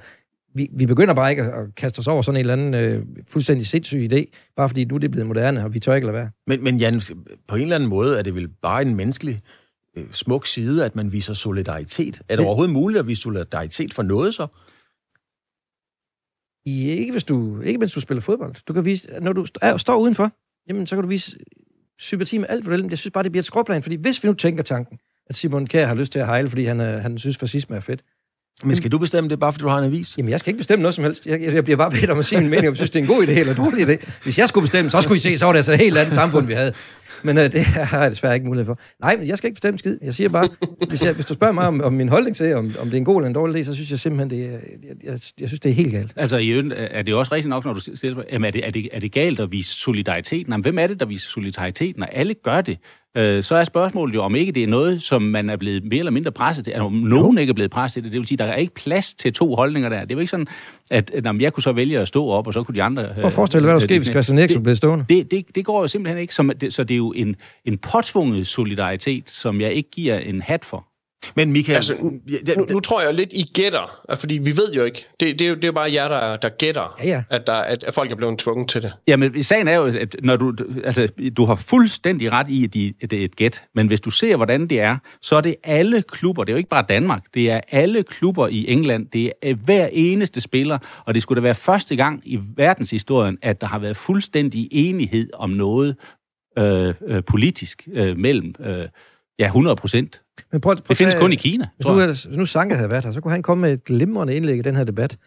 [0.56, 3.02] Vi, vi begynder bare ikke at, at kaste os over sådan en eller anden øh,
[3.30, 4.24] fuldstændig sindssyg idé,
[4.58, 6.30] bare fordi nu er det blevet moderne, og vi tør ikke lade være.
[6.48, 7.02] Men, men Jan,
[7.48, 9.38] på en eller anden måde er det vel bare en menneskelig
[9.98, 12.16] øh, smuk side, at man viser solidaritet.
[12.16, 14.48] Er det Det- overhovedet muligt at vise solidaritet for noget så?
[16.66, 18.56] I, ikke, hvis du, ikke mens du spiller fodbold.
[18.68, 20.32] Du kan vise, når du er, står udenfor,
[20.70, 21.38] jamen, så kan du vise
[22.00, 24.28] sympati med alt, hvad du Jeg synes bare, det bliver et skråplan, fordi hvis vi
[24.30, 27.38] nu tænker tanken, at Simon Kjær har lyst til at hejle, fordi han, han synes,
[27.38, 28.04] fascisme er fedt,
[28.64, 30.18] Men skal du bestemme det, bare fordi du har en avis?
[30.18, 31.26] Jamen, jeg skal ikke bestemme noget som helst.
[31.26, 33.04] Jeg, jeg, bliver bare bedt om at sige en mening, om jeg synes, det er
[33.04, 34.12] en god idé eller en dårlig idé.
[34.24, 36.14] Hvis jeg skulle bestemme, så skulle I se, så var det altså et helt andet
[36.14, 36.74] samfund, vi havde.
[37.24, 38.80] Men øh, det har jeg desværre ikke mulighed for.
[39.02, 39.98] Nej, men jeg skal ikke bestemme skid.
[40.02, 40.50] Jeg siger bare,
[40.90, 42.98] hvis, jeg, hvis du spørger mig om, om min holdning til, om, om det er
[42.98, 45.50] en god eller en dårlig idé, så synes jeg simpelthen, det er, jeg, jeg, jeg
[45.50, 46.14] synes, det er helt galt.
[46.16, 48.72] Altså, i øvrigt, er det også rigtigt nok, når du stiller jamen, er, det, er,
[48.72, 50.52] det, er det galt at vise solidariteten?
[50.54, 52.00] Jamen, hvem er det, der viser solidariteten?
[52.00, 52.78] Når alle gør det,
[53.18, 56.00] øh, så er spørgsmålet jo, om ikke det er noget, som man er blevet mere
[56.00, 58.12] eller mindre presset til, altså, om nogen ikke er blevet presset til det.
[58.12, 60.02] Det vil sige, der er ikke plads til to holdninger der.
[60.02, 60.48] Det er jo ikke sådan,
[60.92, 63.10] at, at jamen, jeg kunne så vælge at stå op, og så kunne de andre...
[63.14, 65.06] Prøv at forestille dig, hvad der sker, hvis Christian Eriksen blev stående.
[65.10, 66.36] Det, det, det går jo simpelthen ikke.
[66.36, 67.36] Som, det, så det er jo en,
[67.66, 70.88] en påtvunget solidaritet, som jeg ikke giver en hat for.
[71.36, 71.76] Men Michael...
[71.76, 71.96] Altså,
[72.58, 75.06] Nu, nu tror jeg lidt, I gætter, altså, fordi vi ved jo ikke.
[75.20, 77.24] Det, det, er, jo, det er jo bare jer, der, der gætter, Ja, ja.
[77.30, 78.94] At, der, at, at folk er blevet tvunget til det.
[79.08, 80.54] Jamen, sagen er jo, at når du,
[80.84, 81.08] altså,
[81.38, 84.10] du har fuldstændig ret i, at de- at det er et gæt, men hvis du
[84.12, 87.24] ser, hvordan det er, så er det alle klubber, det er jo ikke bare Danmark,
[87.34, 91.44] det er alle klubber i England, det er hver eneste spiller, og det skulle da
[91.44, 95.96] være første gang i verdenshistorien, at der har været fuldstændig enighed om noget
[96.60, 98.86] øh, øh, politisk øh, mellem øh,
[99.40, 100.22] ja, 100 procent.
[100.52, 102.04] Men prøv, prøv Det findes at- kun i Kina, Hvis tror nu, jeg.
[102.06, 104.58] ellers- hvis nu Sanka havde været her, så kunne han komme med et glimrende indlæg
[104.58, 105.18] i den her debat.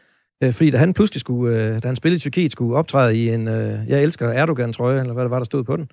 [0.42, 3.28] Øh, fordi da han pludselig skulle, øh, da han spillede i Tyrkiet, skulle optræde i
[3.30, 5.88] en, øh, jeg elsker Erdogan-trøje, eller hvad der var, der stod på den.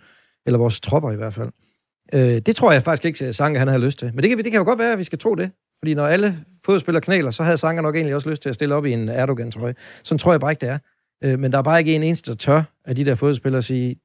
[0.45, 1.49] Eller vores tropper i hvert fald.
[2.41, 4.11] Det tror jeg faktisk ikke, at han havde lyst til.
[4.13, 5.51] Men det kan, det kan jo godt være, at vi skal tro det.
[5.79, 8.75] Fordi når alle fodspillere knæler, så havde Sanka nok egentlig også lyst til at stille
[8.75, 9.75] op i en Erdogan-trøje.
[10.03, 11.37] Sådan tror jeg bare ikke, det er.
[11.37, 13.95] Men der er bare ikke en eneste, der tør af de der fodspillere at sige,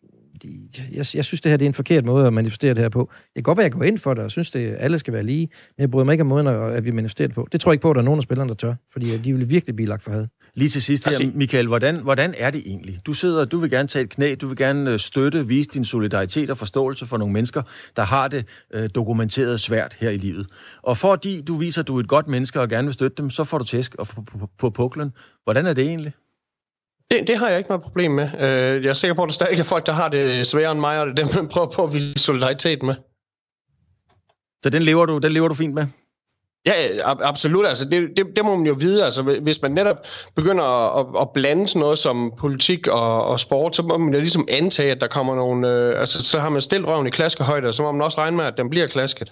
[0.92, 3.10] jeg, jeg synes, det her det er en forkert måde at manifestere det her på.
[3.10, 5.12] Det kan godt være, at jeg går ind for det, og synes, at alle skal
[5.12, 7.48] være lige, men jeg bryder mig ikke om måden, at vi manifesterer det på.
[7.52, 9.34] Det tror jeg ikke på, at der er nogen af spillerne, der tør, fordi de
[9.34, 10.26] vil virkelig blive lagt for had.
[10.54, 12.98] Lige til sidst her, Altså- Michael, hvordan, hvordan er det egentlig?
[13.06, 15.84] Du sidder, du vil gerne tage et knæ, du vil gerne øh, støtte, vise din
[15.84, 17.62] solidaritet og forståelse for nogle mennesker,
[17.96, 20.46] der har det øh, dokumenteret svært her i livet.
[20.82, 23.30] Og fordi du viser, at du er et godt menneske og gerne vil støtte dem,
[23.30, 25.12] så får du tæsk og på, på, på puklen.
[25.44, 26.12] Hvordan er det egentlig?
[27.10, 28.24] Det, det har jeg ikke noget problem med.
[28.34, 30.80] Øh, Jeg er sikker på, at der stadig er folk, der har det sværere end
[30.80, 32.94] mig, og det er dem, man prøver på at vise solidaritet med.
[34.64, 35.86] Så den lever du, den lever du fint med?
[36.66, 36.72] Ja,
[37.12, 37.66] ab- absolut.
[37.66, 39.04] Altså, det, det, det må man jo vide.
[39.04, 39.96] Altså, hvis man netop
[40.36, 44.14] begynder at, at, at blande sådan noget som politik og, og sport, så må man
[44.14, 45.68] jo ligesom antage, at der kommer nogle...
[45.68, 48.36] Øh, altså, så har man stillet røven i klaskehøjde, og så må man også regne
[48.36, 49.30] med, at den bliver klasket.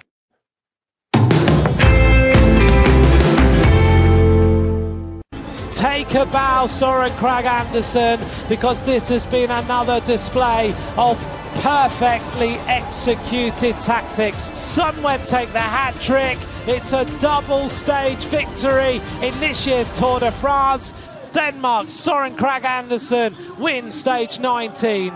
[5.76, 8.18] Take a bow, Soren Krag Anderson,
[8.48, 11.18] because this has been another display of
[11.56, 14.48] perfectly executed tactics.
[14.50, 16.38] Sunweb take the hat trick.
[16.66, 20.94] It's a double stage victory in this year's Tour de France.
[21.34, 25.12] Denmark, Soren Krag Andersen wins stage 19.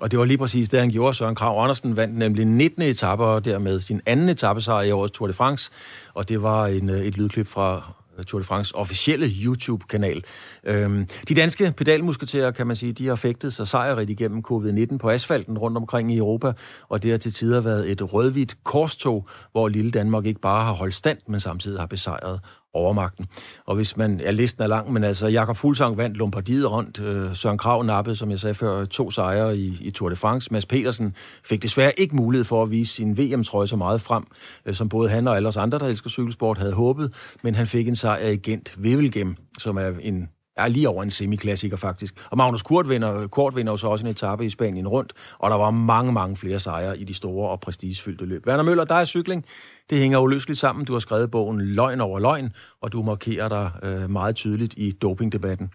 [0.00, 1.14] Og det var lige præcis det, han gjorde.
[1.14, 2.82] Søren Krav Andersen vandt nemlig 19.
[2.82, 5.70] etape, og dermed sin anden etappesejr i årets Tour de France.
[6.14, 7.82] Og det var en, øh, et lydklip fra
[8.18, 10.24] Øh, Tour de France officielle YouTube-kanal.
[10.64, 15.10] Øhm, de danske pedalmusketerer, kan man sige, de har fægtet sig sejrigt igennem covid-19 på
[15.10, 16.52] asfalten rundt omkring i Europa,
[16.88, 20.72] og det har til tider været et rødhvidt korstog, hvor lille Danmark ikke bare har
[20.72, 22.40] holdt stand, men samtidig har besejret
[22.74, 23.26] overmagten.
[23.66, 27.36] Og hvis man, ja, listen er lang, men altså, Jakob Fuglsang vandt Lombardiet rundt, øh,
[27.36, 30.52] Søren Krav nappede, som jeg sagde før, to sejre i, i Tour de France.
[30.52, 31.14] Mads Petersen
[31.44, 34.24] fik desværre ikke mulighed for at vise sin VM-trøje så meget frem,
[34.66, 37.12] øh, som både han og alle os andre, der elsker cykelsport, havde håbet,
[37.42, 41.10] men han fik en sejr i Gent Wevelgem, som er en er lige over en
[41.10, 42.14] semiklassiker faktisk.
[42.30, 45.50] Og Magnus Kort vinder, Kort vinder jo så også en etape i Spanien rundt, og
[45.50, 48.46] der var mange, mange flere sejre i de store og prestigefyldte løb.
[48.46, 49.44] Werner Møller, der er cykling.
[49.90, 50.84] Det hænger uløseligt sammen.
[50.84, 52.50] Du har skrevet bogen Løgn over løgn,
[52.82, 55.70] og du markerer dig øh, meget tydeligt i dopingdebatten.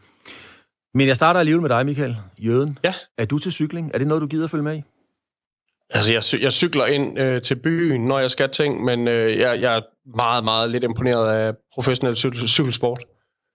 [0.93, 2.79] Men jeg starter alligevel med dig, Michael Jøden.
[2.83, 2.93] Ja.
[3.17, 3.91] Er du til cykling?
[3.93, 4.83] Er det noget, du gider følge med i?
[5.89, 9.61] Altså, jeg, jeg cykler ind øh, til byen, når jeg skal ting, men øh, jeg,
[9.61, 9.81] jeg er
[10.15, 13.03] meget, meget lidt imponeret af professionel cykel- cykelsport.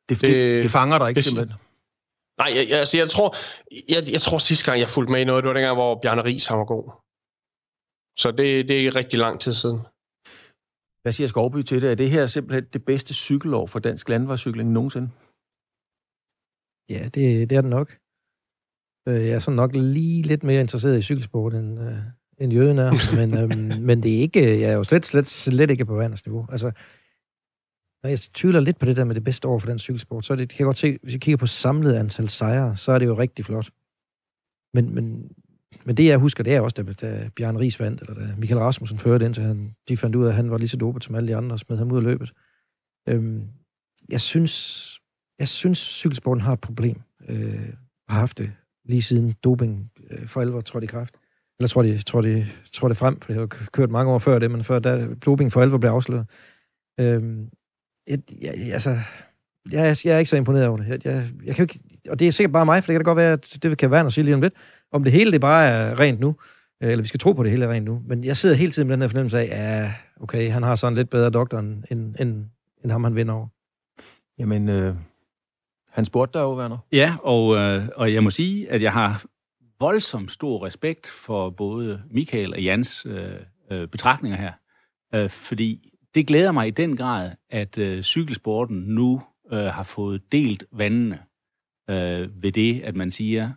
[0.09, 1.59] Det, det, det, det fanger dig ikke det, simpelthen?
[2.41, 3.29] Nej, jeg, jeg, altså, jeg, tror,
[3.95, 6.25] jeg, jeg tror sidste gang, jeg fulgte med i noget, det var dengang, hvor Bjarne
[6.25, 6.87] Ries var god.
[8.23, 9.81] Så det, det er rigtig lang tid siden.
[11.03, 11.91] Hvad siger Skovby til det?
[11.91, 15.11] Er det her simpelthen det bedste cykelår for dansk landvejscykling nogensinde?
[16.95, 17.89] Ja, det, det er det nok.
[19.09, 21.99] Øh, jeg er sådan nok lige lidt mere interesseret i cykelsport, end, øh,
[22.39, 22.93] end jøden er.
[23.19, 26.27] Men, øhm, men det er ikke, jeg er jo slet, slet, slet ikke på vandets
[26.27, 26.47] niveau.
[26.51, 26.73] Altså,
[28.03, 30.33] når jeg tvivler lidt på det der med det bedste år for den cykelsport, så
[30.33, 32.99] er det, kan jeg godt se, hvis jeg kigger på samlet antal sejre, så er
[32.99, 33.71] det jo rigtig flot.
[34.75, 35.33] Men, men,
[35.85, 38.61] men det, jeg husker, det er også, da, da Bjørn Ries vandt, eller da Michael
[38.61, 41.05] Rasmussen førte ind, til han, de fandt ud af, at han var lige så dopet
[41.05, 42.33] som alle de andre, og smed ham ud af løbet.
[43.09, 43.49] Øhm,
[44.09, 45.01] jeg synes,
[45.39, 47.01] jeg synes, cykelsporten har et problem.
[47.29, 47.73] Øh,
[48.09, 48.53] har haft det
[48.85, 51.15] lige siden doping øh, for alvor trådte i kraft.
[51.59, 54.39] Eller tror de, tror de, tror det frem, for det har kørt mange år før
[54.39, 56.27] det, men før da doping for alvor blev afsløret.
[57.01, 57.51] Øhm,
[58.09, 58.99] jeg, jeg, altså,
[59.71, 60.89] jeg, jeg er ikke så imponeret over det.
[60.89, 61.81] Jeg, jeg, jeg kan ikke,
[62.11, 63.91] og det er sikkert bare mig, for det kan da godt være, at det kan
[63.91, 64.55] være noget sige lige om lidt.
[64.93, 66.37] Om det hele det bare er rent nu,
[66.83, 68.03] øh, eller vi skal tro på, at det hele er rent nu.
[68.07, 70.97] Men jeg sidder hele tiden med den her fornemmelse af, ja, okay, han har sådan
[70.97, 72.45] lidt bedre doktor, end, end,
[72.85, 73.47] end ham, han vinder over.
[74.39, 74.95] Jamen, øh,
[75.91, 76.79] han spurgte dig jo, Werner.
[76.93, 79.25] Ja, og, øh, og jeg må sige, at jeg har
[79.81, 83.33] voldsomt stor respekt for både Michael og Jans øh,
[83.71, 84.53] øh, betragtninger her.
[85.15, 90.33] Øh, fordi det glæder mig i den grad, at øh, cykelsporten nu øh, har fået
[90.33, 91.19] delt vandene
[91.91, 93.53] øh, ved det, at man siger,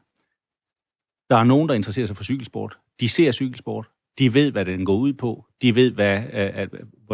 [1.30, 2.78] der er nogen, der interesserer sig for cykelsport.
[3.00, 3.90] De ser cykelsport.
[4.20, 5.46] De ved, hvad den går ud på.
[5.62, 6.68] De ved, hvad, øh,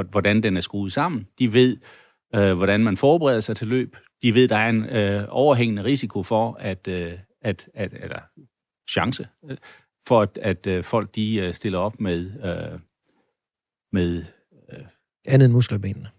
[0.10, 1.28] hvordan den er skruet sammen.
[1.40, 1.78] De ved,
[2.36, 3.98] øh, hvordan man forbereder sig til løb.
[4.22, 8.20] De ved, der er en øh, overhængende risiko for, at, øh, at, at eller
[8.90, 9.58] chance øh,
[10.08, 12.80] for, at, at øh, folk de øh, stiller op med øh,
[13.92, 14.24] med
[14.72, 14.86] øh,
[15.26, 16.10] andet end muskelbenene.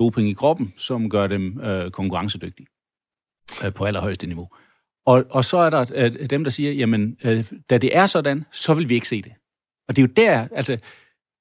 [0.00, 2.66] Doping i kroppen, som gør dem øh, konkurrencedygtige
[3.64, 4.48] øh, på allerhøjeste niveau.
[5.06, 8.44] Og, og så er der øh, dem, der siger, jamen, øh, da det er sådan,
[8.52, 9.32] så vil vi ikke se det.
[9.88, 10.78] Og det er jo der, altså,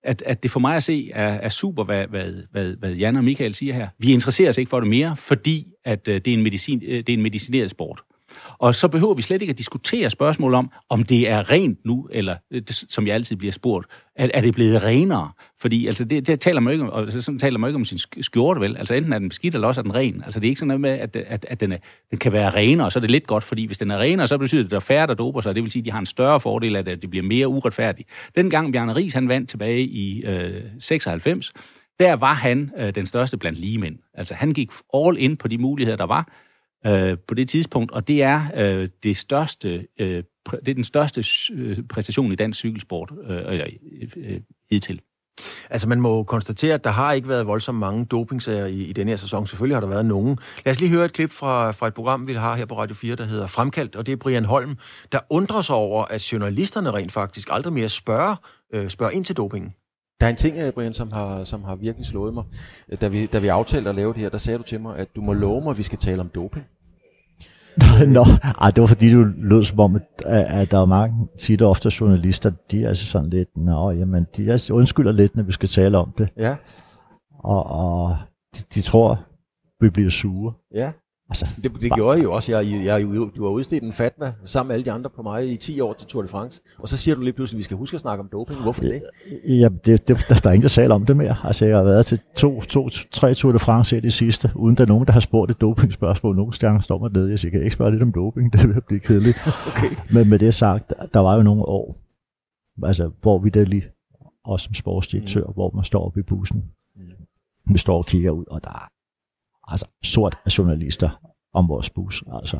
[0.04, 3.16] at, at det for mig at se er, er super, hvad, hvad, hvad, hvad Jan
[3.16, 3.90] og Michael siger her.
[3.98, 6.98] Vi interesserer os ikke for det mere, fordi at, øh, det, er en medicin, øh,
[6.98, 8.02] det er en medicineret sport.
[8.58, 12.08] Og så behøver vi slet ikke at diskutere spørgsmål om, om det er rent nu,
[12.12, 15.32] eller øh, som jeg altid bliver spurgt, er, er det blevet renere?
[15.62, 18.00] Fordi altså, det, det taler man ikke om, altså, sådan taler man ikke om sin
[18.22, 18.78] skjorte, vel?
[18.78, 20.24] Altså enten er den beskidt, eller også er den ren.
[20.26, 21.78] Altså det er ikke sådan noget med, at, at, at den, er,
[22.12, 24.28] den kan være renere, og så er det lidt godt, fordi hvis den er renere,
[24.28, 25.92] så betyder det, at der er færre, der doper sig, det vil sige, at de
[25.92, 28.10] har en større fordel af det, at det bliver mere uretfærdigt.
[28.36, 31.54] Dengang Bjarne Ries, han vandt tilbage i øh, 96,
[32.00, 33.98] der var han øh, den største blandt ligemænd.
[34.14, 36.30] Altså han gik all in på de muligheder, der var,
[36.86, 41.24] øh, på det tidspunkt, og det er øh, det største, øh, det er den største
[41.54, 43.68] øh, præstation i dansk cykelsport øh, øh,
[44.18, 45.02] øh, hidtil.
[45.70, 49.12] Altså, man må konstatere, at der har ikke været voldsomt mange dopingsager i, i denne
[49.12, 49.48] her sæson.
[49.48, 50.38] Selvfølgelig har der været nogen.
[50.66, 52.96] Lad os lige høre et klip fra, fra et program, vi har her på Radio
[52.96, 54.78] 4, der hedder Fremkaldt, og det er Brian Holm,
[55.12, 58.36] der undrer sig over, at journalisterne rent faktisk aldrig mere spørger,
[58.74, 59.74] øh, spørger ind til dopingen.
[60.20, 62.44] Der er en ting, øh, Brian, som har, som har virkelig slået mig.
[63.02, 65.08] Da vi, da vi aftalte at lave det her, der sagde du til mig, at
[65.16, 66.66] du må love mig, at vi skal tale om doping.
[68.16, 68.26] Nå,
[68.62, 71.70] ej, det var fordi, du lød som om, at, at der er mange tit og
[71.70, 75.52] ofte journalister, de er altså sådan lidt, nå, jamen, de er, undskylder lidt, når vi
[75.52, 76.30] skal tale om det.
[76.38, 76.56] Ja.
[77.40, 78.18] Og, og
[78.58, 79.26] de, de tror,
[79.82, 80.54] vi bliver sure.
[80.76, 80.92] Ja.
[81.30, 82.52] Altså, det, det gjorde jeg jo også.
[82.52, 83.02] Jeg, jeg, jeg,
[83.38, 85.94] du har udstedt en fatwa sammen med alle de andre på mig i 10 år
[85.94, 86.62] til Tour de France.
[86.80, 88.62] Og så siger du lige pludselig, at vi skal huske at snakke om doping.
[88.62, 89.02] Hvorfor det?
[89.48, 91.36] Ja, det, det der, der er ingen, der taler om det mere.
[91.44, 94.78] Altså, jeg har været til to, to, tre Tour de France i det sidste, uden
[94.78, 96.36] der er nogen, der har spurgt et dopingspørgsmål.
[96.36, 97.30] Nogle stjerner står mig nede.
[97.30, 98.52] Jeg siger, kan jeg ikke spørge lidt om doping?
[98.54, 99.38] Det vil blive kedeligt.
[99.68, 99.96] okay.
[100.14, 101.98] Men med det sagt, der var jo nogle år,
[102.84, 103.86] altså, hvor vi der lige,
[104.46, 105.54] også som sportsdirektør, mm.
[105.54, 106.64] hvor man står oppe i bussen.
[106.96, 107.02] Mm.
[107.74, 108.90] Vi står og kigger ud, og der er
[109.72, 111.10] altså sort af journalister
[111.54, 112.24] om vores bus.
[112.34, 112.60] Altså,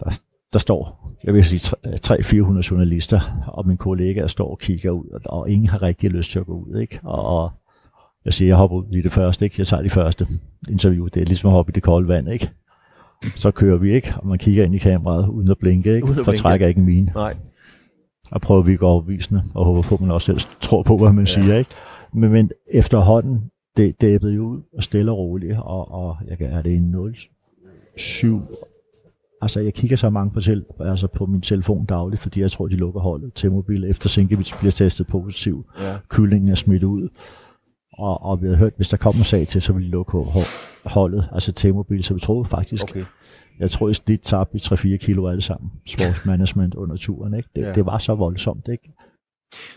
[0.00, 0.20] der,
[0.52, 5.40] der står, jeg vil sige, 300-400 journalister, og min kollega står og kigger ud, og,
[5.40, 6.78] og ingen har rigtig lyst til at gå ud.
[6.80, 7.00] Ikke?
[7.02, 7.52] Og, og
[8.24, 9.54] jeg siger, jeg hopper ud i det første, ikke?
[9.58, 10.26] jeg tager de første
[10.68, 12.50] interview, det er ligesom at hoppe i det kolde vand, ikke?
[13.34, 16.08] Så kører vi ikke, og man kigger ind i kameraet uden at blinke, ikke?
[16.24, 17.12] For trækker ikke en mine.
[17.14, 17.36] Nej.
[18.30, 20.96] Og prøver vi at gå overbevisende, og håber på, at man også selv tror på,
[20.96, 21.32] hvad man ja.
[21.32, 21.70] siger, ikke?
[22.14, 23.50] Men, men efterhånden,
[23.82, 26.82] det dæbbede jo ud og stille og roligt, og, og jeg kan, er det en
[26.82, 27.16] 0
[27.96, 28.40] syv
[29.42, 32.68] Altså, jeg kigger så mange på, tel, altså på min telefon dagligt, fordi jeg tror,
[32.68, 35.64] de lukker holdet til mobil, efter Sinkevich bliver testet positiv.
[35.80, 35.96] Ja.
[36.08, 37.08] Kyllingen er smidt ud.
[37.92, 40.12] Og, og vi har hørt, hvis der kommer sag til, så vil de lukke
[40.84, 42.04] holdet, altså til mobil.
[42.04, 43.04] Så vi tror faktisk, okay.
[43.58, 45.70] jeg tror i snit tabte vi 3-4 kilo alle sammen.
[45.86, 47.48] Sportsmanagement under turen, ikke?
[47.56, 47.72] Det, ja.
[47.72, 48.92] det var så voldsomt, ikke?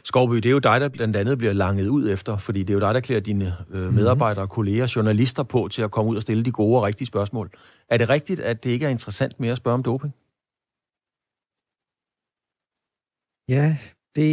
[0.03, 2.73] Skovby, det er jo dig, der blandt andet bliver langet ud efter, fordi det er
[2.73, 3.93] jo dig, der klæder dine øh, mhm.
[3.93, 7.51] medarbejdere, kolleger, journalister på til at komme ud og stille de gode og rigtige spørgsmål.
[7.89, 10.13] Er det rigtigt, at det ikke er interessant mere at spørge om doping?
[13.49, 13.77] Ja,
[14.15, 14.25] det,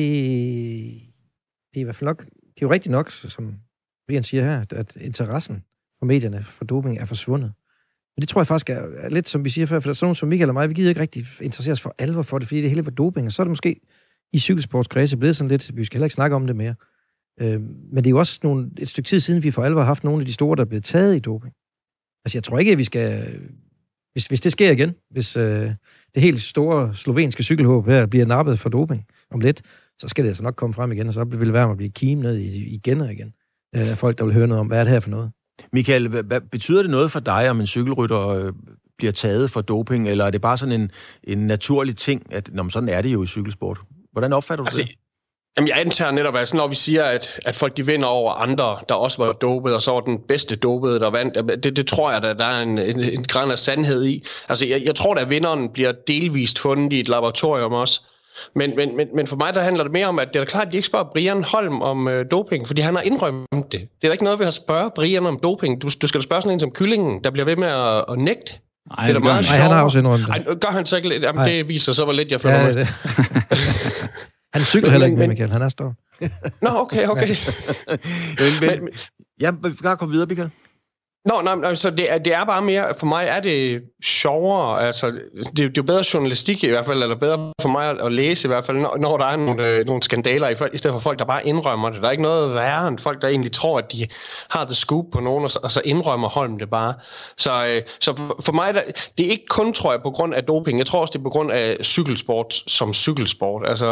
[1.70, 3.55] det er i hvert fald nok, det er jo rigtigt nok, som
[4.09, 5.64] Brian siger her, at interessen
[5.99, 7.53] for medierne for doping er forsvundet.
[8.16, 9.95] Men det tror jeg faktisk er, er lidt, som vi siger før, for der er
[9.95, 12.38] sådan nogen som Michael og mig, vi gider ikke rigtig interessere os for alvor for
[12.38, 13.80] det, fordi det hele var doping, og så er det måske
[14.33, 16.74] i cykelsportskredse blevet sådan lidt, vi skal heller ikke snakke om det mere.
[17.41, 17.61] Øh,
[17.93, 20.05] men det er jo også nogle, et stykke tid siden, vi for alvor har haft
[20.05, 21.55] nogle af de store, der er blevet taget i doping.
[22.24, 23.39] Altså, jeg tror ikke, at vi skal...
[24.12, 25.70] Hvis, hvis det sker igen, hvis øh,
[26.14, 29.62] det helt store slovenske cykelhåb her bliver nappet for doping om lidt,
[29.99, 31.76] så skal det altså nok komme frem igen, og så vil det være med at
[31.76, 33.33] blive kim ned igen og igen.
[33.74, 35.31] Øh, folk, der vil høre noget om, hvad er det her for noget?
[35.72, 38.53] Michael, hvad, hvad, betyder det noget for dig, om en cykelrytter øh,
[38.99, 40.91] bliver taget for doping, eller er det bare sådan en,
[41.24, 43.81] en naturlig ting, at når sådan er det jo i cykelsport?
[44.13, 44.91] Hvordan opfatter du altså, det?
[45.57, 48.79] Jamen, jeg antager netop, at når vi siger, at, at folk de vinder over andre,
[48.89, 52.11] der også var dopet, og så var den bedste dopede, der vandt, det, det tror
[52.11, 54.27] jeg, at der er en, en, en græn af sandhed i.
[54.49, 58.01] Altså, jeg, jeg tror, at vinderen bliver delvist fundet i et laboratorium også.
[58.55, 60.67] Men, men, men, men for mig der handler det mere om, at det er klart,
[60.67, 63.81] at de ikke spørger Brian Holm om øh, doping, fordi han har indrømt det.
[63.81, 65.83] Det er da ikke noget, vi har spørget Brian om doping.
[65.83, 68.19] Du, du skal da spørge sådan en som Kyllingen, der bliver ved med at, at
[68.19, 68.53] nægte.
[68.89, 70.28] Nej, det er meget Nej, han har også indrømt det.
[70.28, 71.24] Ej, gør han så ikke lidt?
[71.24, 72.87] Jamen, det viser så, hvor lidt jeg føler ja, med.
[74.55, 75.51] Han cykler heller ikke med, Michael.
[75.51, 75.95] Han er stor.
[76.62, 77.28] Nå, okay, okay.
[78.41, 78.89] men, men,
[79.41, 80.51] ja, vi kan komme videre, Michael.
[81.25, 84.87] Nå, nej, altså så det er, det er bare mere, for mig er det sjovere,
[84.87, 87.97] altså, det, det er jo bedre journalistik i hvert fald, eller bedre for mig at,
[88.01, 90.79] at læse i hvert fald, når, når der er nogle, øh, nogle skandaler, i, i
[90.79, 92.03] stedet for folk, der bare indrømmer det.
[92.03, 94.07] Der er ikke noget værre end folk, der egentlig tror, at de
[94.51, 96.95] har det scoop på nogen, og så, og så indrømmer Holm det bare.
[97.37, 98.83] Så, øh, så for, for mig, der,
[99.18, 101.25] det er ikke kun, tror jeg, på grund af doping, jeg tror også, det er
[101.25, 103.68] på grund af cykelsport som cykelsport.
[103.68, 103.87] Altså,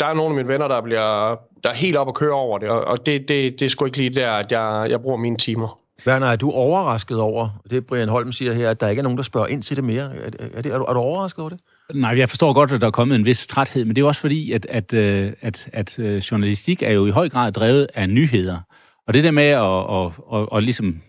[0.00, 2.58] der er nogle af mine venner, der bliver der er helt op at køre over
[2.58, 5.16] det, og, og det, det, det er sgu ikke lige der, at jeg, jeg bruger
[5.16, 5.83] mine timer.
[6.06, 9.18] Werner, er du overrasket over, det Brian Holm siger her, at der ikke er nogen,
[9.18, 10.16] der spørger ind til det mere?
[10.16, 11.60] Er, er, det, er, du, er du overrasket over det?
[11.94, 14.20] Nej, jeg forstår godt, at der er kommet en vis træthed, men det er også
[14.20, 18.08] fordi, at, at, øh, at, at, øh, journalistik er jo i høj grad drevet af
[18.08, 18.60] nyheder.
[19.06, 21.02] Og det der med at, at, at, at ligesom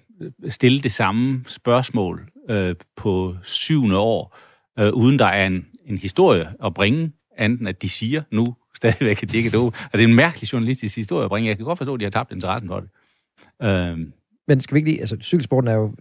[0.49, 4.37] stille det samme spørgsmål øh, på syvende år,
[4.79, 9.23] øh, uden der er en, en historie at bringe, anden at de siger nu stadigvæk,
[9.23, 9.65] at de ikke er dog.
[9.65, 11.49] Og altså, det er en mærkelig journalistisk historie at bringe.
[11.49, 12.89] Jeg kan godt forstå, at de har tabt interessen for det.
[13.61, 13.99] Øh,
[14.47, 14.99] men skal vi ikke lige...
[14.99, 15.93] Altså, cykelsporten er jo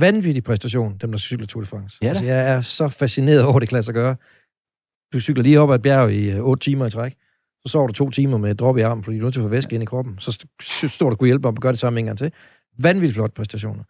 [0.00, 1.98] vanvittig præstation, dem der cykler Tour de France.
[2.02, 4.16] Ja, altså, jeg er så fascineret over, det kan lade sig gøre.
[5.12, 7.14] Du cykler lige op ad et bjerg i uh, øh, 8 timer i træk.
[7.66, 9.40] Så sover du to timer med et drop i armen, fordi du er nødt til
[9.40, 10.18] at få væske ind i kroppen.
[10.18, 10.46] Så
[10.88, 12.32] står du kunne hjælpe op og gøre det samme en gang til.
[12.78, 13.82] Vanvittigt flot præstationer.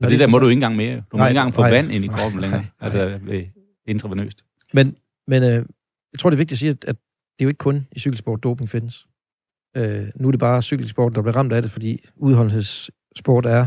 [0.00, 0.96] Når det, det der må du ikke engang mere.
[0.96, 2.60] Du må nej, ikke engang få nej, vand ind i kroppen nej, længere.
[2.60, 3.18] Nej, altså
[3.86, 4.44] intravenøst.
[4.72, 5.48] Men, men øh,
[6.12, 6.96] jeg tror, det er vigtigt at sige, at, at
[7.38, 9.06] det er jo ikke kun i cykelsport, doping findes.
[9.76, 13.66] Øh, nu er det bare cykelsport, der bliver ramt af det, fordi udholdenhedssport er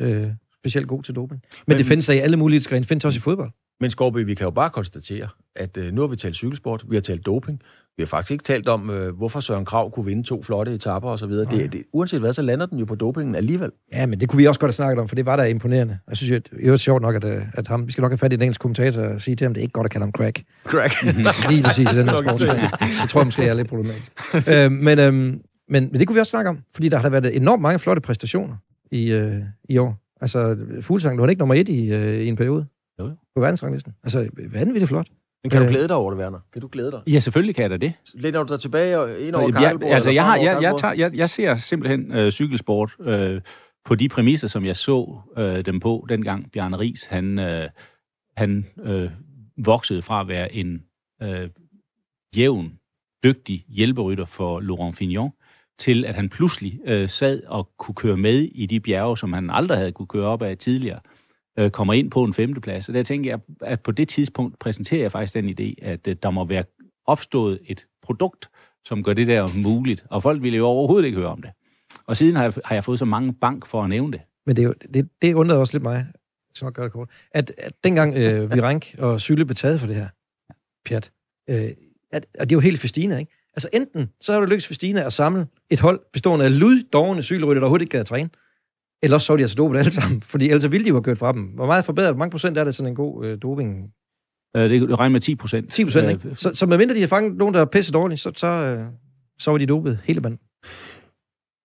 [0.00, 0.28] øh,
[0.58, 1.42] specielt god til doping.
[1.50, 2.80] Men, Men det findes der i alle mulige grene.
[2.80, 3.50] Det findes også i fodbold.
[3.80, 6.96] Men Skorby, vi kan jo bare konstatere, at øh, nu har vi talt cykelsport, vi
[6.96, 7.60] har talt doping,
[7.96, 11.08] vi har faktisk ikke talt om, øh, hvorfor Søren Krav kunne vinde to flotte etapper
[11.10, 11.50] og så videre.
[11.50, 13.70] Det, det, uanset hvad, så lander den jo på dopingen alligevel.
[13.92, 15.98] Ja, men det kunne vi også godt have snakket om, for det var da imponerende.
[16.08, 18.18] Jeg synes jo, det er sjovt nok, at, øh, at ham, vi skal nok have
[18.18, 20.04] fat i den engelske kommentator og sige til ham, det er ikke godt at kalde
[20.04, 20.42] ham crack.
[20.66, 20.94] Crack.
[21.50, 22.40] Lige præcis i den her sport.
[23.02, 24.12] Det tror jeg måske er lidt problematisk.
[24.52, 27.36] øh, men, øh, men, men det kunne vi også snakke om, fordi der har været
[27.36, 28.56] enormt mange flotte præstationer
[28.92, 29.96] i, øh, i år.
[30.20, 32.66] Altså, Fuglsang, du var ikke nummer et i, øh, i en periode.
[32.98, 33.14] Jo, jo.
[33.34, 33.92] På verdensranglisten.
[34.04, 35.06] Altså, vanvittigt flot.
[35.44, 35.70] Men kan du øh.
[35.70, 36.38] glæde dig over det, Werner?
[36.52, 37.00] Kan du glæde dig?
[37.06, 37.92] Ja, selvfølgelig kan jeg da det.
[38.14, 41.14] Læner du dig tilbage og ind over jeg, altså, jeg, har, jeg, jeg, tager, jeg,
[41.14, 43.40] jeg ser simpelthen øh, cykelsport øh,
[43.84, 47.68] på de præmisser, som jeg så øh, dem på dengang Bjarne Ries, han, øh,
[48.36, 49.10] han øh,
[49.56, 50.82] voksede fra at være en
[51.22, 51.48] øh,
[52.36, 52.72] jævn,
[53.24, 55.30] dygtig hjælperytter for Laurent Fignon,
[55.78, 59.50] til at han pludselig øh, sad og kunne køre med i de bjerge, som han
[59.50, 61.13] aldrig havde kunne køre op af tidligere øh,
[61.58, 62.88] Øh, kommer ind på en femteplads.
[62.88, 66.16] Og der tænker jeg, at på det tidspunkt præsenterer jeg faktisk den idé, at øh,
[66.22, 66.64] der må være
[67.06, 68.48] opstået et produkt,
[68.84, 70.04] som gør det der muligt.
[70.10, 71.50] Og folk ville jo overhovedet ikke høre om det.
[72.06, 74.20] Og siden har jeg, har jeg fået så mange bank for at nævne det.
[74.46, 76.92] Men det, er jo, det, det undrede også lidt mig, så skal nok gøre det
[76.92, 80.08] kort, at, at dengang øh, Virank og Sylle blev taget for det her,
[80.84, 81.12] pjat,
[81.50, 81.70] øh,
[82.12, 83.32] at, at det er jo helt Festina, ikke?
[83.56, 87.60] Altså enten, så har det lykkes Festina at samle et hold bestående af luddårende cykelrytter,
[87.60, 88.30] der overhovedet ikke kan træne,
[89.04, 91.18] Ellers så var de altså dopet alle sammen, fordi ellers ville de jo have kørt
[91.18, 91.42] fra dem.
[91.42, 93.90] Hvor meget forbedret, hvor mange procent er det sådan en god øh, doping?
[94.56, 95.72] Øh, det regner med 10 procent.
[95.72, 96.36] 10 procent, ikke?
[96.36, 98.84] Så, så medmindre de har fanget nogen, der er pisse dårligt, så, så, øh,
[99.38, 100.38] så var de dopet hele banden.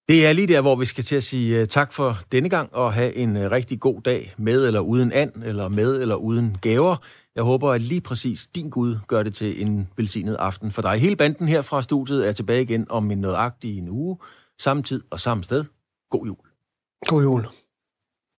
[0.10, 2.76] Det er lige der, hvor vi skal til at sige uh, tak for denne gang,
[2.76, 6.58] og have en uh, rigtig god dag med eller uden and, eller med eller uden
[6.62, 6.96] gaver.
[7.36, 11.00] Jeg håber, at lige præcis din Gud gør det til en velsignet aften for dig.
[11.00, 14.18] Hele banden her fra studiet er tilbage igen om en nødagtig en uge.
[14.60, 15.66] Samme tid og samme sted.
[16.10, 16.49] God jul.
[17.08, 17.50] God jul.